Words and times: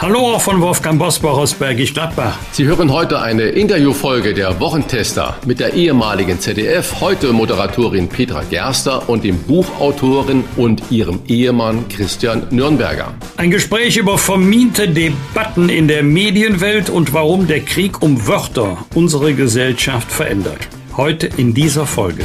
Hallo 0.00 0.20
auch 0.20 0.40
von 0.40 0.60
Wolfgang 0.60 0.96
Bosbach 0.96 1.36
aus 1.36 1.54
Bergisch 1.54 1.92
Gladbach. 1.92 2.38
Sie 2.52 2.64
hören 2.64 2.92
heute 2.92 3.20
eine 3.20 3.42
Interviewfolge 3.42 4.32
der 4.32 4.60
Wochentester 4.60 5.36
mit 5.44 5.58
der 5.58 5.74
ehemaligen 5.74 6.38
ZDF, 6.38 7.00
heute 7.00 7.32
Moderatorin 7.32 8.08
Petra 8.08 8.44
Gerster 8.48 9.08
und 9.08 9.24
dem 9.24 9.42
Buchautorin 9.42 10.44
und 10.56 10.84
ihrem 10.92 11.18
Ehemann 11.26 11.88
Christian 11.88 12.46
Nürnberger. 12.50 13.12
Ein 13.38 13.50
Gespräch 13.50 13.96
über 13.96 14.18
vermiente 14.18 14.88
Debatten 14.88 15.68
in 15.68 15.88
der 15.88 16.04
Medienwelt 16.04 16.90
und 16.90 17.12
warum 17.12 17.48
der 17.48 17.62
Krieg 17.62 18.00
um 18.00 18.24
Wörter 18.28 18.78
unsere 18.94 19.34
Gesellschaft 19.34 20.12
verändert. 20.12 20.68
Heute 20.96 21.28
in 21.36 21.54
dieser 21.54 21.86
Folge. 21.86 22.24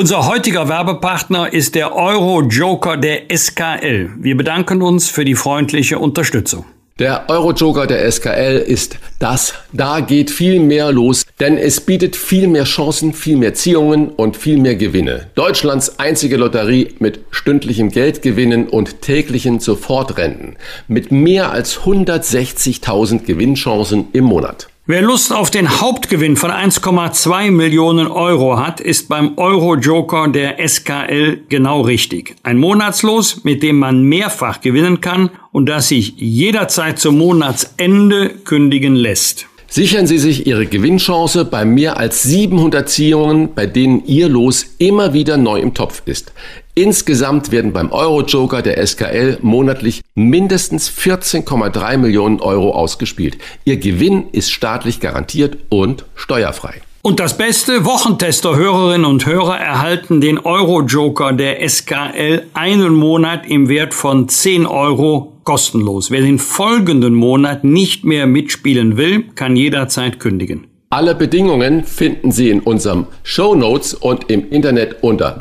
Unser 0.00 0.28
heutiger 0.28 0.68
Werbepartner 0.68 1.52
ist 1.52 1.74
der 1.74 1.92
Euro-Joker 1.92 2.96
der 2.96 3.36
SKL. 3.36 4.10
Wir 4.16 4.36
bedanken 4.36 4.80
uns 4.80 5.08
für 5.08 5.24
die 5.24 5.34
freundliche 5.34 5.98
Unterstützung. 5.98 6.64
Der 7.00 7.28
Euro-Joker 7.28 7.88
der 7.88 8.08
SKL 8.08 8.58
ist 8.64 8.96
das. 9.18 9.54
Da 9.72 9.98
geht 9.98 10.30
viel 10.30 10.60
mehr 10.60 10.92
los, 10.92 11.26
denn 11.40 11.58
es 11.58 11.80
bietet 11.80 12.14
viel 12.14 12.46
mehr 12.46 12.62
Chancen, 12.62 13.12
viel 13.12 13.36
mehr 13.36 13.54
Ziehungen 13.54 14.10
und 14.10 14.36
viel 14.36 14.58
mehr 14.58 14.76
Gewinne. 14.76 15.30
Deutschlands 15.34 15.98
einzige 15.98 16.36
Lotterie 16.36 16.94
mit 17.00 17.18
stündlichem 17.32 17.88
Geldgewinnen 17.90 18.68
und 18.68 19.02
täglichen 19.02 19.58
Sofortrenten. 19.58 20.58
Mit 20.86 21.10
mehr 21.10 21.50
als 21.50 21.80
160.000 21.80 23.24
Gewinnchancen 23.24 24.06
im 24.12 24.26
Monat. 24.26 24.68
Wer 24.90 25.02
Lust 25.02 25.34
auf 25.34 25.50
den 25.50 25.82
Hauptgewinn 25.82 26.36
von 26.36 26.50
1,2 26.50 27.50
Millionen 27.50 28.06
Euro 28.06 28.58
hat, 28.58 28.80
ist 28.80 29.10
beim 29.10 29.36
Euro-Joker 29.36 30.28
der 30.28 30.66
SKL 30.66 31.42
genau 31.50 31.82
richtig. 31.82 32.36
Ein 32.42 32.56
Monatslos, 32.56 33.44
mit 33.44 33.62
dem 33.62 33.78
man 33.78 34.04
mehrfach 34.04 34.62
gewinnen 34.62 35.02
kann 35.02 35.28
und 35.52 35.66
das 35.66 35.88
sich 35.88 36.14
jederzeit 36.16 36.98
zum 36.98 37.18
Monatsende 37.18 38.30
kündigen 38.30 38.94
lässt. 38.94 39.46
Sichern 39.66 40.06
Sie 40.06 40.16
sich 40.16 40.46
Ihre 40.46 40.64
Gewinnchance 40.64 41.44
bei 41.44 41.66
mehr 41.66 41.98
als 41.98 42.22
700 42.22 42.88
Ziehungen, 42.88 43.52
bei 43.54 43.66
denen 43.66 44.06
Ihr 44.06 44.30
Los 44.30 44.64
immer 44.78 45.12
wieder 45.12 45.36
neu 45.36 45.60
im 45.60 45.74
Topf 45.74 46.00
ist. 46.06 46.32
Insgesamt 46.78 47.50
werden 47.50 47.72
beim 47.72 47.90
Euro-Joker 47.90 48.62
der 48.62 48.86
SKL 48.86 49.38
monatlich 49.42 50.00
mindestens 50.14 50.88
14,3 50.88 51.96
Millionen 51.96 52.38
Euro 52.38 52.70
ausgespielt. 52.70 53.36
Ihr 53.64 53.78
Gewinn 53.78 54.28
ist 54.30 54.52
staatlich 54.52 55.00
garantiert 55.00 55.58
und 55.70 56.04
steuerfrei. 56.14 56.74
Und 57.02 57.18
das 57.18 57.36
Beste, 57.36 57.84
Wochentester-Hörerinnen 57.84 59.06
und 59.06 59.26
Hörer 59.26 59.58
erhalten 59.58 60.20
den 60.20 60.38
Euro-Joker 60.38 61.32
der 61.32 61.68
SKL 61.68 62.44
einen 62.54 62.94
Monat 62.94 63.44
im 63.48 63.68
Wert 63.68 63.92
von 63.92 64.28
10 64.28 64.64
Euro 64.64 65.32
kostenlos. 65.42 66.12
Wer 66.12 66.20
den 66.20 66.38
folgenden 66.38 67.14
Monat 67.14 67.64
nicht 67.64 68.04
mehr 68.04 68.28
mitspielen 68.28 68.96
will, 68.96 69.24
kann 69.34 69.56
jederzeit 69.56 70.20
kündigen. 70.20 70.68
Alle 70.90 71.14
Bedingungen 71.14 71.84
finden 71.84 72.30
Sie 72.30 72.48
in 72.48 72.60
unserem 72.60 73.08
Show 73.22 73.54
Notes 73.54 73.92
und 73.92 74.30
im 74.30 74.48
Internet 74.48 75.02
unter 75.02 75.38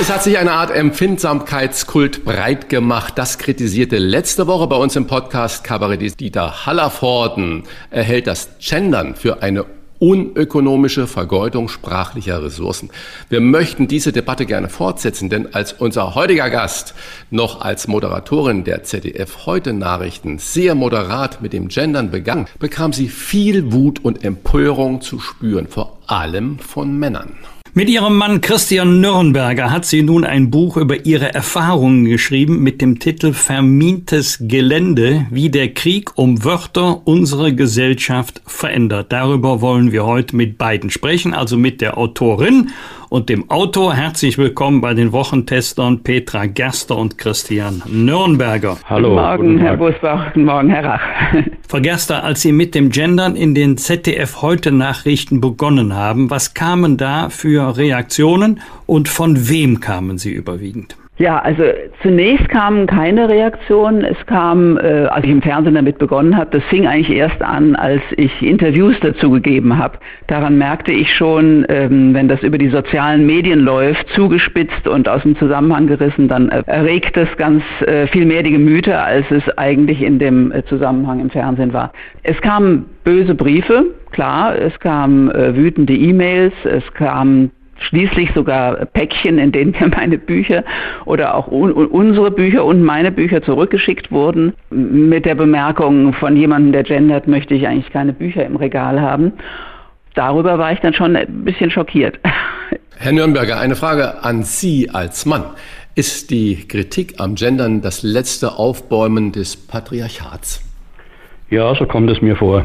Es 0.00 0.10
hat 0.10 0.22
sich 0.22 0.38
eine 0.38 0.52
Art 0.52 0.70
Empfindsamkeitskult 0.70 2.24
breit 2.24 2.70
gemacht. 2.70 3.18
Das 3.18 3.36
kritisierte 3.36 3.98
letzte 3.98 4.46
Woche 4.46 4.68
bei 4.68 4.76
uns 4.76 4.96
im 4.96 5.06
Podcast 5.06 5.62
Kabarettist 5.62 6.20
Dieter 6.20 6.64
Hallervorden. 6.64 7.64
Er 7.90 8.04
hält 8.04 8.26
das 8.26 8.48
Gendern 8.58 9.14
für 9.14 9.42
eine 9.42 9.66
unökonomische 10.02 11.06
Vergeudung 11.06 11.68
sprachlicher 11.68 12.42
Ressourcen. 12.42 12.90
Wir 13.28 13.40
möchten 13.40 13.86
diese 13.86 14.10
Debatte 14.10 14.46
gerne 14.46 14.68
fortsetzen, 14.68 15.30
denn 15.30 15.54
als 15.54 15.74
unser 15.74 16.16
heutiger 16.16 16.50
Gast 16.50 16.94
noch 17.30 17.60
als 17.60 17.86
Moderatorin 17.86 18.64
der 18.64 18.82
ZDF 18.82 19.46
Heute 19.46 19.72
Nachrichten 19.72 20.38
sehr 20.38 20.74
moderat 20.74 21.40
mit 21.40 21.52
dem 21.52 21.68
Gendern 21.68 22.10
begann, 22.10 22.48
bekam 22.58 22.92
sie 22.92 23.08
viel 23.08 23.72
Wut 23.72 24.04
und 24.04 24.24
Empörung 24.24 25.02
zu 25.02 25.20
spüren, 25.20 25.68
vor 25.68 25.98
allem 26.08 26.58
von 26.58 26.98
Männern. 26.98 27.36
Mit 27.74 27.88
ihrem 27.88 28.18
Mann 28.18 28.42
Christian 28.42 29.00
Nürnberger 29.00 29.70
hat 29.70 29.86
sie 29.86 30.02
nun 30.02 30.24
ein 30.24 30.50
Buch 30.50 30.76
über 30.76 31.06
ihre 31.06 31.32
Erfahrungen 31.32 32.04
geschrieben 32.04 32.62
mit 32.62 32.82
dem 32.82 32.98
Titel 32.98 33.32
Vermintes 33.32 34.36
Gelände, 34.42 35.24
wie 35.30 35.48
der 35.48 35.72
Krieg 35.72 36.10
um 36.18 36.44
Wörter 36.44 37.06
unsere 37.06 37.54
Gesellschaft 37.54 38.42
verändert. 38.44 39.10
Darüber 39.10 39.62
wollen 39.62 39.90
wir 39.90 40.04
heute 40.04 40.36
mit 40.36 40.58
beiden 40.58 40.90
sprechen, 40.90 41.32
also 41.32 41.56
mit 41.56 41.80
der 41.80 41.96
Autorin 41.96 42.68
und 43.12 43.28
dem 43.28 43.50
Autor. 43.50 43.94
Herzlich 43.94 44.38
willkommen 44.38 44.80
bei 44.80 44.94
den 44.94 45.12
Wochentestern 45.12 46.02
Petra 46.02 46.46
Gerster 46.46 46.96
und 46.96 47.18
Christian 47.18 47.82
Nürnberger. 47.86 48.78
Hallo. 48.86 49.10
Guten 49.10 49.20
Morgen, 49.20 49.46
guten 49.48 49.58
Herr 49.58 49.76
Busbach. 49.76 50.26
Guten 50.32 50.46
Morgen, 50.46 50.70
Herr 50.70 50.84
Rach. 50.84 51.00
Frau 51.68 51.80
Gerster, 51.80 52.24
als 52.24 52.40
Sie 52.40 52.52
mit 52.52 52.74
dem 52.74 52.88
Gendern 52.88 53.36
in 53.36 53.54
den 53.54 53.76
ZDF 53.76 54.40
heute 54.40 54.72
Nachrichten 54.72 55.42
begonnen 55.42 55.94
haben, 55.94 56.30
was 56.30 56.54
kamen 56.54 56.96
da 56.96 57.28
für 57.28 57.76
Reaktionen 57.76 58.60
und 58.86 59.10
von 59.10 59.46
wem 59.50 59.80
kamen 59.80 60.16
sie 60.16 60.32
überwiegend? 60.32 60.96
Ja, 61.22 61.38
also 61.38 61.62
zunächst 62.02 62.48
kamen 62.48 62.88
keine 62.88 63.28
Reaktionen. 63.28 64.02
Es 64.02 64.16
kam, 64.26 64.76
äh, 64.76 65.04
als 65.04 65.24
ich 65.24 65.30
im 65.30 65.40
Fernsehen 65.40 65.76
damit 65.76 65.98
begonnen 65.98 66.36
habe, 66.36 66.50
das 66.50 66.64
fing 66.64 66.88
eigentlich 66.88 67.16
erst 67.16 67.40
an, 67.42 67.76
als 67.76 68.02
ich 68.16 68.42
Interviews 68.42 68.96
dazu 69.02 69.30
gegeben 69.30 69.78
habe. 69.78 69.98
Daran 70.26 70.58
merkte 70.58 70.90
ich 70.90 71.14
schon, 71.14 71.64
ähm, 71.68 72.12
wenn 72.12 72.26
das 72.26 72.42
über 72.42 72.58
die 72.58 72.70
sozialen 72.70 73.24
Medien 73.24 73.60
läuft, 73.60 74.04
zugespitzt 74.16 74.88
und 74.88 75.08
aus 75.08 75.22
dem 75.22 75.36
Zusammenhang 75.36 75.86
gerissen, 75.86 76.26
dann 76.26 76.48
erregt 76.48 77.16
es 77.16 77.28
ganz 77.36 77.62
äh, 77.86 78.08
viel 78.08 78.26
mehr 78.26 78.42
die 78.42 78.50
Gemüter, 78.50 79.04
als 79.04 79.24
es 79.30 79.48
eigentlich 79.56 80.02
in 80.02 80.18
dem 80.18 80.50
äh, 80.50 80.64
Zusammenhang 80.64 81.20
im 81.20 81.30
Fernsehen 81.30 81.72
war. 81.72 81.92
Es 82.24 82.40
kamen 82.40 82.86
böse 83.04 83.36
Briefe, 83.36 83.84
klar, 84.10 84.58
es 84.58 84.76
kamen 84.80 85.30
äh, 85.30 85.54
wütende 85.54 85.92
E-Mails, 85.92 86.54
es 86.64 86.82
kamen 86.94 87.52
schließlich 87.82 88.30
sogar 88.34 88.86
Päckchen, 88.86 89.38
in 89.38 89.52
denen 89.52 89.72
mir 89.72 89.88
meine 89.88 90.18
Bücher 90.18 90.64
oder 91.04 91.34
auch 91.34 91.48
un 91.48 91.72
unsere 91.72 92.30
Bücher 92.30 92.64
und 92.64 92.82
meine 92.82 93.12
Bücher 93.12 93.42
zurückgeschickt 93.42 94.10
wurden, 94.10 94.54
mit 94.70 95.24
der 95.24 95.34
Bemerkung 95.34 96.12
von 96.14 96.36
jemandem, 96.36 96.72
der 96.72 96.82
gendert, 96.84 97.26
möchte 97.26 97.54
ich 97.54 97.66
eigentlich 97.66 97.92
keine 97.92 98.12
Bücher 98.12 98.44
im 98.44 98.56
Regal 98.56 99.00
haben. 99.00 99.32
Darüber 100.14 100.58
war 100.58 100.72
ich 100.72 100.80
dann 100.80 100.94
schon 100.94 101.16
ein 101.16 101.44
bisschen 101.44 101.70
schockiert. 101.70 102.18
Herr 102.98 103.12
Nürnberger, 103.12 103.58
eine 103.58 103.74
Frage 103.74 104.22
an 104.22 104.42
Sie 104.42 104.90
als 104.90 105.26
Mann. 105.26 105.44
Ist 105.94 106.30
die 106.30 106.68
Kritik 106.68 107.14
am 107.18 107.34
Gendern 107.34 107.82
das 107.82 108.02
letzte 108.02 108.52
Aufbäumen 108.52 109.32
des 109.32 109.56
Patriarchats? 109.56 110.62
Ja, 111.50 111.74
so 111.74 111.84
kommt 111.84 112.10
es 112.10 112.22
mir 112.22 112.36
vor. 112.36 112.64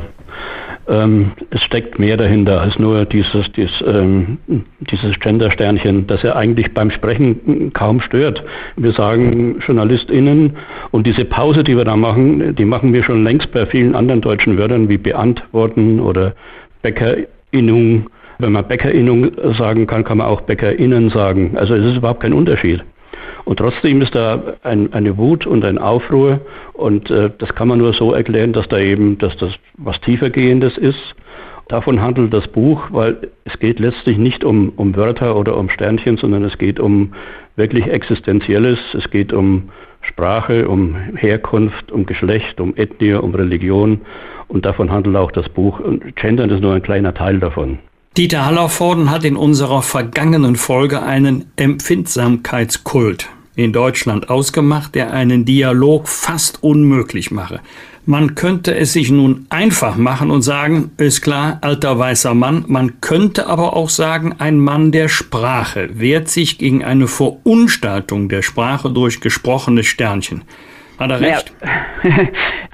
Ähm, 0.87 1.31
es 1.49 1.61
steckt 1.63 1.99
mehr 1.99 2.17
dahinter 2.17 2.61
als 2.61 2.77
nur 2.79 3.05
dieses, 3.05 3.51
dieses, 3.53 3.83
ähm, 3.85 4.37
dieses 4.79 5.19
Gender-Sternchen, 5.19 6.07
das 6.07 6.21
ja 6.23 6.35
eigentlich 6.35 6.73
beim 6.73 6.91
Sprechen 6.91 7.71
kaum 7.73 8.01
stört. 8.01 8.43
Wir 8.75 8.93
sagen 8.93 9.59
JournalistInnen 9.65 10.57
und 10.91 11.05
diese 11.05 11.25
Pause, 11.25 11.63
die 11.63 11.75
wir 11.75 11.85
da 11.85 11.95
machen, 11.95 12.55
die 12.55 12.65
machen 12.65 12.93
wir 12.93 13.03
schon 13.03 13.23
längst 13.23 13.51
bei 13.51 13.65
vielen 13.65 13.95
anderen 13.95 14.21
deutschen 14.21 14.57
Wörtern 14.57 14.89
wie 14.89 14.97
beantworten 14.97 15.99
oder 15.99 16.33
Bäckerinnung. 16.81 18.09
Wenn 18.39 18.51
man 18.51 18.67
Bäckerinnung 18.67 19.31
sagen 19.57 19.87
kann, 19.87 20.03
kann 20.03 20.19
man 20.19 20.27
auch 20.27 20.41
Bäckerinnen 20.41 21.09
sagen. 21.09 21.57
Also 21.57 21.75
es 21.75 21.85
ist 21.85 21.97
überhaupt 21.97 22.21
kein 22.21 22.33
Unterschied. 22.33 22.83
Und 23.47 23.59
trotzdem 23.59 24.01
ist 24.01 24.13
da 24.13 24.55
ein, 24.63 24.91
eine 24.91 25.17
Wut 25.17 25.47
und 25.47 25.63
ein 25.63 25.77
Aufruhr 25.77 26.41
und 26.73 27.09
äh, 27.09 27.31
das 27.37 27.55
kann 27.55 27.69
man 27.69 27.77
nur 27.77 27.93
so 27.93 28.11
erklären, 28.11 28.51
dass 28.51 28.67
da 28.67 28.77
eben, 28.77 29.17
dass 29.19 29.37
das 29.37 29.53
was 29.77 29.97
tiefergehendes 30.01 30.77
ist. 30.77 31.15
Davon 31.69 32.01
handelt 32.01 32.33
das 32.33 32.45
Buch, 32.49 32.81
weil 32.91 33.29
es 33.45 33.57
geht 33.59 33.79
letztlich 33.79 34.17
nicht 34.17 34.43
um, 34.43 34.73
um 34.75 34.97
Wörter 34.97 35.37
oder 35.37 35.55
um 35.55 35.69
Sternchen, 35.69 36.17
sondern 36.17 36.43
es 36.43 36.57
geht 36.57 36.77
um 36.77 37.13
wirklich 37.55 37.87
Existenzielles. 37.87 38.79
Es 38.93 39.09
geht 39.11 39.31
um 39.31 39.69
Sprache, 40.01 40.67
um 40.67 40.95
Herkunft, 41.15 41.89
um 41.89 42.05
Geschlecht, 42.05 42.59
um 42.59 42.75
Ethnie, 42.75 43.13
um 43.13 43.33
Religion. 43.33 44.01
Und 44.49 44.65
davon 44.65 44.91
handelt 44.91 45.15
auch 45.15 45.31
das 45.31 45.47
Buch. 45.47 45.79
Und 45.79 46.17
Gendern 46.17 46.49
ist 46.49 46.59
nur 46.59 46.73
ein 46.73 46.81
kleiner 46.81 47.13
Teil 47.13 47.39
davon. 47.39 47.79
Dieter 48.17 48.45
Hallervorden 48.45 49.09
hat 49.09 49.23
in 49.23 49.37
unserer 49.37 49.83
vergangenen 49.83 50.57
Folge 50.57 51.01
einen 51.01 51.45
Empfindsamkeitskult 51.55 53.29
in 53.57 53.73
Deutschland 53.73 54.29
ausgemacht, 54.29 54.95
der 54.95 55.11
einen 55.11 55.43
Dialog 55.43 56.07
fast 56.07 56.63
unmöglich 56.63 57.31
mache. 57.31 57.59
Man 58.05 58.35
könnte 58.35 58.73
es 58.73 58.93
sich 58.93 59.11
nun 59.11 59.47
einfach 59.49 59.97
machen 59.97 60.31
und 60.31 60.43
sagen, 60.43 60.91
ist 60.95 61.21
klar, 61.21 61.57
alter 61.59 61.99
weißer 61.99 62.33
Mann. 62.33 62.63
Man 62.67 63.01
könnte 63.01 63.47
aber 63.47 63.75
auch 63.75 63.89
sagen, 63.89 64.35
ein 64.37 64.59
Mann 64.59 64.93
der 64.93 65.09
Sprache 65.09 65.89
wehrt 65.99 66.29
sich 66.29 66.57
gegen 66.57 66.85
eine 66.85 67.07
Verunstaltung 67.07 68.29
der 68.29 68.43
Sprache 68.43 68.91
durch 68.91 69.19
gesprochene 69.19 69.83
Sternchen. 69.83 70.43
Hat 70.99 71.11
er 71.11 71.21
recht? 71.21 71.53
Ja. 71.61 72.11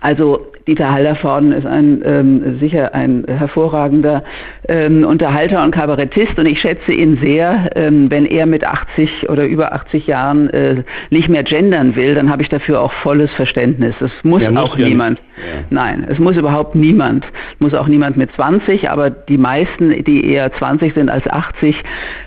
Also 0.03 0.47
Dieter 0.67 0.91
Hallervorden 0.91 1.53
ist 1.53 1.65
ein, 1.65 2.01
ähm, 2.05 2.59
sicher 2.59 2.93
ein 2.93 3.23
hervorragender 3.25 4.23
ähm, 4.67 5.05
Unterhalter 5.05 5.63
und 5.63 5.71
Kabarettist 5.71 6.37
und 6.37 6.45
ich 6.45 6.59
schätze 6.59 6.93
ihn 6.93 7.17
sehr. 7.21 7.69
Ähm, 7.75 8.11
wenn 8.11 8.25
er 8.25 8.45
mit 8.45 8.65
80 8.65 9.29
oder 9.29 9.45
über 9.45 9.73
80 9.73 10.07
Jahren 10.07 10.49
äh, 10.49 10.83
nicht 11.09 11.29
mehr 11.29 11.43
gendern 11.43 11.95
will, 11.95 12.15
dann 12.15 12.29
habe 12.29 12.41
ich 12.41 12.49
dafür 12.49 12.81
auch 12.81 12.91
volles 12.91 13.31
Verständnis. 13.31 13.95
Es 14.01 14.11
muss 14.23 14.41
ja, 14.41 14.51
auch 14.57 14.77
niemand. 14.77 15.19
Ja. 15.37 15.63
Nein, 15.69 16.05
es 16.09 16.19
muss 16.19 16.35
überhaupt 16.35 16.75
niemand. 16.75 17.25
Muss 17.59 17.73
auch 17.73 17.87
niemand 17.87 18.15
mit 18.15 18.31
20, 18.33 18.89
aber 18.89 19.09
die 19.09 19.37
meisten, 19.37 20.03
die 20.03 20.25
eher 20.31 20.51
20 20.53 20.93
sind 20.93 21.09
als 21.09 21.27
80, 21.27 21.75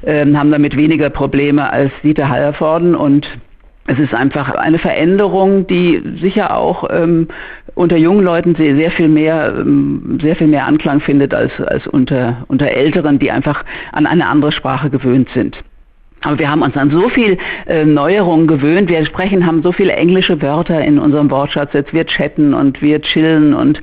ähm, 0.04 0.38
haben 0.38 0.50
damit 0.50 0.76
weniger 0.76 1.10
Probleme 1.10 1.70
als 1.70 1.92
Dieter 2.02 2.28
Hallervorden 2.28 2.94
und 2.94 3.26
es 3.86 3.98
ist 3.98 4.14
einfach 4.14 4.50
eine 4.50 4.78
Veränderung, 4.78 5.66
die 5.66 6.02
sicher 6.20 6.56
auch 6.56 6.88
ähm, 6.90 7.28
unter 7.74 7.96
jungen 7.96 8.24
Leuten 8.24 8.54
sehr, 8.56 8.74
sehr 8.74 8.90
viel 8.90 9.08
mehr, 9.08 9.54
ähm, 9.58 10.18
sehr 10.20 10.36
viel 10.36 10.48
mehr 10.48 10.66
Anklang 10.66 11.00
findet 11.00 11.32
als, 11.34 11.52
als 11.60 11.86
unter, 11.86 12.44
unter 12.48 12.68
Älteren, 12.68 13.18
die 13.18 13.30
einfach 13.30 13.64
an 13.92 14.06
eine 14.06 14.26
andere 14.26 14.52
Sprache 14.52 14.90
gewöhnt 14.90 15.28
sind. 15.34 15.56
Aber 16.22 16.38
wir 16.38 16.50
haben 16.50 16.62
uns 16.62 16.76
an 16.76 16.90
so 16.90 17.08
viel 17.10 17.38
äh, 17.66 17.84
Neuerungen 17.84 18.46
gewöhnt. 18.46 18.88
Wir 18.88 19.04
sprechen, 19.04 19.46
haben 19.46 19.62
so 19.62 19.70
viele 19.70 19.92
englische 19.92 20.40
Wörter 20.40 20.82
in 20.82 20.98
unserem 20.98 21.30
Wortschatz. 21.30 21.72
Jetzt 21.72 21.92
wir 21.92 22.06
chatten 22.06 22.54
und 22.54 22.80
wir 22.80 23.00
chillen 23.02 23.54
und 23.54 23.80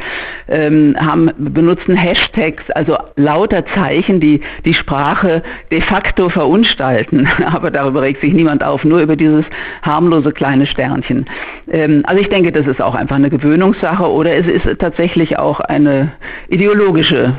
ähm, 0.50 0.96
haben 1.00 1.32
benutzen 1.38 1.96
Hashtags, 1.96 2.70
also 2.72 2.98
lauter 3.16 3.66
Zeichen, 3.68 4.20
die 4.20 4.42
die 4.66 4.74
Sprache 4.74 5.44
de 5.72 5.82
facto 5.82 6.30
verunstalten. 6.30 7.28
Aber 7.46 7.70
darüber 7.70 8.02
regt 8.02 8.22
sich 8.22 8.34
niemand 8.34 8.64
auf, 8.64 8.84
nur 8.84 9.00
über 9.00 9.16
dieses 9.16 9.46
harmlose 9.84 10.32
kleine 10.32 10.66
Sternchen. 10.66 11.26
Ähm, 11.72 12.04
also 12.06 12.20
ich 12.20 12.30
denke, 12.30 12.52
das 12.52 12.66
ist 12.66 12.82
auch 12.82 12.96
einfach 12.96 13.16
eine 13.16 13.30
Gewöhnungssache 13.30 14.10
oder 14.10 14.36
es 14.36 14.48
ist 14.48 14.80
tatsächlich 14.80 15.38
auch 15.38 15.60
eine 15.60 16.12
ideologische 16.50 17.36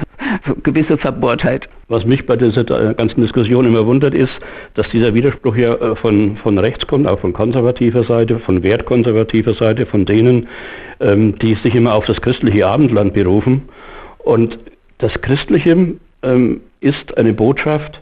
gewisse 0.62 0.98
Verbohrtheit. 0.98 1.68
Was 1.88 2.04
mich 2.04 2.24
bei 2.26 2.36
dieser 2.36 2.64
ganzen 2.64 3.20
Diskussion 3.20 3.66
immer 3.66 3.86
wundert, 3.86 4.14
ist, 4.14 4.32
dass 4.74 4.88
dieser 4.90 5.14
Widerspruch 5.14 5.56
ja 5.56 5.74
äh, 5.74 5.96
von, 5.96 6.36
von 6.38 6.58
rechts 6.58 6.86
kommt, 6.86 7.06
auch 7.06 7.20
von 7.20 7.32
konservativer 7.32 8.04
Seite, 8.04 8.38
von 8.40 8.62
wertkonservativer 8.62 9.54
Seite, 9.54 9.86
von 9.86 10.06
denen, 10.06 10.48
ähm, 11.00 11.38
die 11.38 11.54
sich 11.56 11.74
immer 11.74 11.94
auf 11.94 12.06
das 12.06 12.20
christliche 12.20 12.66
Abendland 12.66 13.14
berufen. 13.14 13.68
Und 14.18 14.58
das 14.98 15.12
Christliche 15.20 15.94
ähm, 16.22 16.60
ist 16.80 17.16
eine 17.18 17.32
Botschaft, 17.32 18.00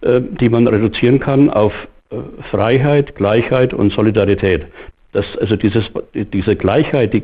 äh, 0.00 0.20
die 0.20 0.48
man 0.48 0.66
reduzieren 0.66 1.20
kann 1.20 1.50
auf 1.50 1.72
äh, 2.10 2.16
Freiheit, 2.50 3.14
Gleichheit 3.16 3.74
und 3.74 3.92
Solidarität. 3.92 4.66
Das, 5.12 5.24
also 5.40 5.56
dieses, 5.56 5.84
diese 6.14 6.54
Gleichheit, 6.54 7.14
die, 7.14 7.22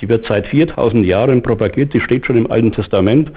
die 0.00 0.08
wird 0.08 0.26
seit 0.26 0.46
4000 0.48 1.06
Jahren 1.06 1.42
propagiert, 1.42 1.94
die 1.94 2.00
steht 2.00 2.26
schon 2.26 2.36
im 2.36 2.50
Alten 2.50 2.72
Testament. 2.72 3.30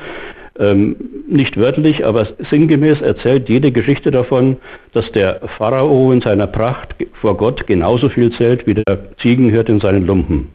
Ähm, 0.58 0.96
nicht 1.28 1.58
wörtlich, 1.58 2.06
aber 2.06 2.28
sinngemäß 2.50 3.02
erzählt 3.02 3.50
jede 3.50 3.72
Geschichte 3.72 4.10
davon, 4.10 4.58
dass 4.94 5.12
der 5.12 5.42
Pharao 5.58 6.12
in 6.12 6.22
seiner 6.22 6.48
Pracht 6.48 6.96
vor 7.20 7.36
Gott 7.36 7.68
genauso 7.68 8.10
viel 8.10 8.32
zählt 8.32 8.66
wie 8.66 8.76
der 8.76 9.16
Ziegenhirt 9.18 9.68
in 9.68 9.82
seinen 9.82 10.08
Lumpen. 10.08 10.50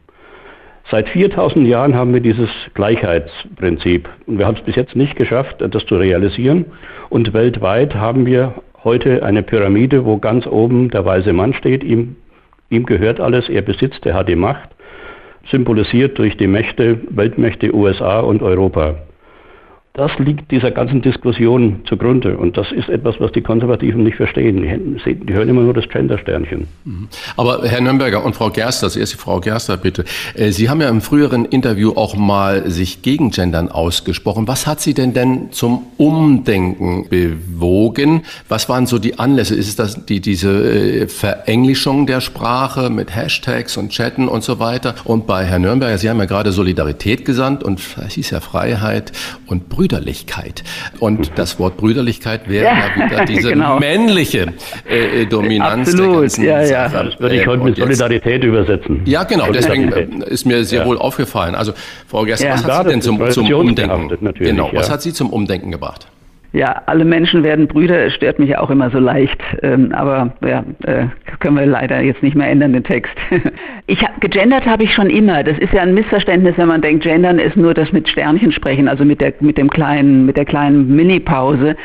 Seit 0.89 1.07
4000 1.09 1.67
Jahren 1.67 1.95
haben 1.95 2.13
wir 2.13 2.19
dieses 2.19 2.49
Gleichheitsprinzip 2.73 4.09
und 4.25 4.39
wir 4.39 4.47
haben 4.47 4.57
es 4.57 4.63
bis 4.63 4.75
jetzt 4.75 4.95
nicht 4.95 5.15
geschafft, 5.15 5.57
das 5.59 5.85
zu 5.85 5.95
realisieren. 5.95 6.65
Und 7.09 7.33
weltweit 7.33 7.93
haben 7.95 8.25
wir 8.25 8.55
heute 8.83 9.23
eine 9.23 9.43
Pyramide, 9.43 10.03
wo 10.05 10.17
ganz 10.17 10.47
oben 10.47 10.89
der 10.89 11.05
weise 11.05 11.31
Mann 11.31 11.53
steht, 11.53 11.83
ihm 11.83 12.15
Ihm 12.71 12.85
gehört 12.85 13.19
alles, 13.19 13.49
er 13.49 13.61
besitzt, 13.61 14.05
er 14.05 14.13
hat 14.13 14.29
die 14.29 14.35
Macht, 14.35 14.69
symbolisiert 15.51 16.17
durch 16.17 16.37
die 16.37 16.47
Mächte, 16.47 16.99
Weltmächte 17.09 17.75
USA 17.75 18.21
und 18.21 18.41
Europa. 18.41 18.95
Das 19.93 20.09
liegt 20.19 20.49
dieser 20.51 20.71
ganzen 20.71 21.01
Diskussion 21.01 21.81
zugrunde. 21.85 22.37
Und 22.37 22.55
das 22.55 22.71
ist 22.71 22.87
etwas, 22.87 23.15
was 23.19 23.33
die 23.33 23.41
Konservativen 23.41 24.03
nicht 24.03 24.15
verstehen. 24.15 24.61
Die, 25.05 25.15
die 25.15 25.33
hören 25.33 25.49
immer 25.49 25.63
nur 25.63 25.73
das 25.73 25.89
Gender-Sternchen. 25.89 26.65
Mhm. 26.85 27.09
Aber 27.35 27.61
Herr 27.67 27.81
Nürnberger 27.81 28.23
und 28.23 28.33
Frau 28.33 28.49
Gerster, 28.51 28.85
das 28.85 28.95
erste 28.95 29.17
Frau 29.17 29.41
Gerster 29.41 29.75
bitte. 29.75 30.05
Äh, 30.33 30.51
Sie 30.51 30.69
haben 30.69 30.79
ja 30.79 30.87
im 30.87 31.01
früheren 31.01 31.43
Interview 31.43 31.91
auch 31.97 32.15
mal 32.15 32.69
sich 32.71 33.01
gegen 33.01 33.31
Gendern 33.31 33.67
ausgesprochen. 33.67 34.47
Was 34.47 34.65
hat 34.65 34.79
Sie 34.79 34.93
denn 34.93 35.13
denn 35.13 35.51
zum 35.51 35.85
Umdenken 35.97 37.09
bewogen? 37.09 38.21
Was 38.47 38.69
waren 38.69 38.85
so 38.85 38.97
die 38.97 39.19
Anlässe? 39.19 39.55
Ist 39.55 39.67
es 39.67 39.75
das 39.75 40.05
die, 40.05 40.21
diese 40.21 40.51
äh, 40.51 41.07
Verenglischung 41.09 42.07
der 42.07 42.21
Sprache 42.21 42.89
mit 42.89 43.13
Hashtags 43.13 43.75
und 43.75 43.89
Chatten 43.89 44.29
und 44.29 44.45
so 44.45 44.57
weiter? 44.59 44.95
Und 45.03 45.27
bei 45.27 45.43
Herrn 45.43 45.63
Nürnberger, 45.63 45.97
Sie 45.97 46.09
haben 46.09 46.19
ja 46.19 46.25
gerade 46.25 46.53
Solidarität 46.53 47.25
gesandt 47.25 47.61
und 47.61 47.81
es 48.07 48.13
hieß 48.13 48.29
ja 48.29 48.39
Freiheit 48.39 49.11
und 49.47 49.67
Brüder 49.67 49.80
Brüderlichkeit. 49.81 50.63
Und 50.99 51.31
das 51.39 51.57
Wort 51.57 51.77
Brüderlichkeit 51.77 52.47
wäre 52.47 52.65
ja, 52.65 52.95
wieder 52.95 53.25
diese 53.25 53.49
genau. 53.49 53.79
männliche 53.79 54.53
äh, 54.87 55.25
Dominanz 55.25 55.89
Absolut, 55.89 56.13
der 56.13 56.21
ganzen 56.21 56.43
ja, 56.43 56.61
ja. 56.61 56.89
Sache. 56.89 57.05
Das 57.05 57.19
würde 57.19 57.35
ich 57.35 57.47
heute 57.47 57.63
mit 57.63 57.77
Solidarität 57.77 58.43
übersetzen. 58.43 59.01
Ja, 59.05 59.23
genau, 59.23 59.51
deswegen 59.51 59.91
äh, 59.91 60.07
ist 60.27 60.45
mir 60.45 60.63
sehr 60.65 60.81
ja. 60.81 60.85
wohl 60.85 60.99
aufgefallen. 60.99 61.55
Also, 61.55 61.73
Frau 62.07 62.25
Gerst, 62.25 62.47
was 62.47 62.63
hat 62.63 62.85
Sie 62.85 62.91
denn 62.91 63.01
zum, 63.01 63.31
zum 63.31 63.51
Umdenken? 63.51 64.09
Genau, 64.35 64.69
was 64.71 64.91
hat 64.91 65.01
Sie 65.01 65.13
zum 65.13 65.31
Umdenken 65.31 65.71
gebracht? 65.71 66.05
Ja, 66.53 66.81
alle 66.85 67.05
Menschen 67.05 67.43
werden 67.43 67.67
Brüder, 67.67 68.05
es 68.05 68.13
stört 68.13 68.37
mich 68.37 68.57
auch 68.57 68.69
immer 68.69 68.89
so 68.89 68.99
leicht. 68.99 69.41
Ähm, 69.63 69.93
aber 69.93 70.33
ja, 70.45 70.65
äh, 70.83 71.05
können 71.39 71.57
wir 71.57 71.65
leider 71.65 72.01
jetzt 72.01 72.21
nicht 72.21 72.35
mehr 72.35 72.49
ändern, 72.49 72.73
den 72.73 72.83
Text. 72.83 73.13
ich 73.87 74.03
gegendert 74.19 74.65
habe 74.65 74.83
ich 74.83 74.93
schon 74.93 75.09
immer. 75.09 75.43
Das 75.43 75.57
ist 75.59 75.71
ja 75.71 75.81
ein 75.81 75.93
Missverständnis, 75.93 76.57
wenn 76.57 76.67
man 76.67 76.81
denkt, 76.81 77.03
gendern 77.03 77.39
ist 77.39 77.55
nur 77.55 77.73
das 77.73 77.93
mit 77.93 78.09
Sternchen 78.09 78.51
sprechen, 78.51 78.89
also 78.89 79.05
mit 79.05 79.21
der 79.21 79.33
mit 79.39 79.57
dem 79.57 79.69
kleinen, 79.69 80.25
mit 80.25 80.35
der 80.35 80.45
kleinen 80.45 80.93
Mini-Pause 80.93 81.77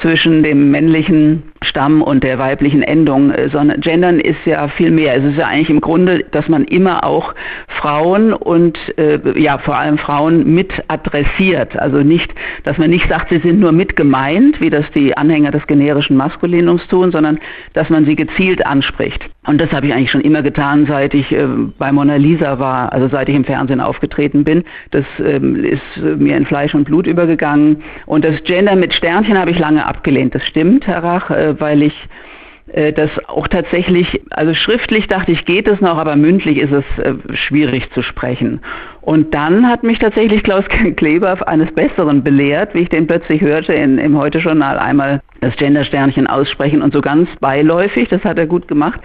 zwischen 0.00 0.42
dem 0.42 0.70
männlichen 0.70 1.42
Stamm 1.62 2.02
und 2.02 2.22
der 2.24 2.38
weiblichen 2.38 2.82
Endung, 2.82 3.30
äh, 3.30 3.48
sondern 3.48 3.80
Gendern 3.80 4.20
ist 4.20 4.44
ja 4.44 4.68
viel 4.68 4.90
mehr. 4.90 5.16
Es 5.16 5.24
ist 5.24 5.38
ja 5.38 5.46
eigentlich 5.46 5.70
im 5.70 5.80
Grunde, 5.80 6.24
dass 6.30 6.48
man 6.48 6.64
immer 6.64 7.04
auch 7.04 7.34
Frauen 7.80 8.32
und 8.32 8.78
äh, 8.98 9.18
ja 9.38 9.58
vor 9.58 9.76
allem 9.78 9.98
Frauen 9.98 10.54
mit 10.54 10.72
adressiert. 10.88 11.76
Also 11.78 11.98
nicht, 11.98 12.32
dass 12.64 12.78
man 12.78 12.90
nicht 12.90 13.08
sagt, 13.08 13.30
sie 13.30 13.38
sind 13.38 13.60
nur 13.60 13.72
mit 13.72 13.96
gemeint, 13.96 14.60
wie 14.60 14.70
das 14.70 14.84
die 14.94 15.16
Anhänger 15.16 15.50
des 15.50 15.66
generischen 15.66 16.16
Maskulinums 16.16 16.86
tun, 16.88 17.12
sondern 17.12 17.38
dass 17.72 17.88
man 17.88 18.04
sie 18.04 18.16
gezielt 18.16 18.64
anspricht. 18.66 19.24
Und 19.46 19.60
das 19.60 19.70
habe 19.72 19.86
ich 19.86 19.94
eigentlich 19.94 20.10
schon 20.10 20.22
immer 20.22 20.42
getan, 20.42 20.86
seit 20.86 21.14
ich 21.14 21.30
äh, 21.32 21.46
bei 21.78 21.92
Mona 21.92 22.16
Lisa 22.16 22.58
war, 22.58 22.92
also 22.92 23.08
seit 23.08 23.28
ich 23.28 23.34
im 23.34 23.44
Fernsehen 23.44 23.80
aufgetreten 23.80 24.44
bin. 24.44 24.64
Das 24.90 25.04
ähm, 25.18 25.64
ist 25.64 25.82
mir 26.18 26.36
in 26.36 26.46
Fleisch 26.46 26.74
und 26.74 26.84
Blut 26.84 27.06
übergegangen. 27.06 27.82
Und 28.06 28.24
das 28.24 28.42
Gender 28.44 28.74
mit 28.76 28.94
Sternchen 28.94 29.38
habe 29.38 29.50
ich 29.50 29.58
lange 29.58 29.83
abgelehnt. 29.84 30.34
Das 30.34 30.42
stimmt, 30.46 30.86
Herr 30.86 31.02
Rach, 31.02 31.30
äh, 31.30 31.60
weil 31.60 31.82
ich 31.82 31.94
äh, 32.72 32.92
das 32.92 33.10
auch 33.28 33.46
tatsächlich, 33.48 34.22
also 34.30 34.54
schriftlich 34.54 35.06
dachte 35.06 35.32
ich, 35.32 35.44
geht 35.44 35.68
es 35.68 35.80
noch, 35.80 35.98
aber 35.98 36.16
mündlich 36.16 36.58
ist 36.58 36.72
es 36.72 36.84
äh, 36.98 37.14
schwierig 37.34 37.90
zu 37.92 38.02
sprechen. 38.02 38.60
Und 39.02 39.34
dann 39.34 39.68
hat 39.68 39.82
mich 39.82 39.98
tatsächlich 39.98 40.42
Klaus 40.42 40.64
Kleber 40.96 41.46
eines 41.46 41.72
Besseren 41.72 42.22
belehrt, 42.22 42.74
wie 42.74 42.80
ich 42.80 42.88
den 42.88 43.06
plötzlich 43.06 43.42
hörte 43.42 43.74
in, 43.74 43.98
im 43.98 44.16
Heute-Journal 44.16 44.78
einmal 44.78 45.20
das 45.40 45.54
Gendersternchen 45.56 46.26
aussprechen 46.26 46.82
und 46.82 46.94
so 46.94 47.00
ganz 47.00 47.28
beiläufig, 47.40 48.08
das 48.08 48.24
hat 48.24 48.38
er 48.38 48.46
gut 48.46 48.66
gemacht. 48.66 49.00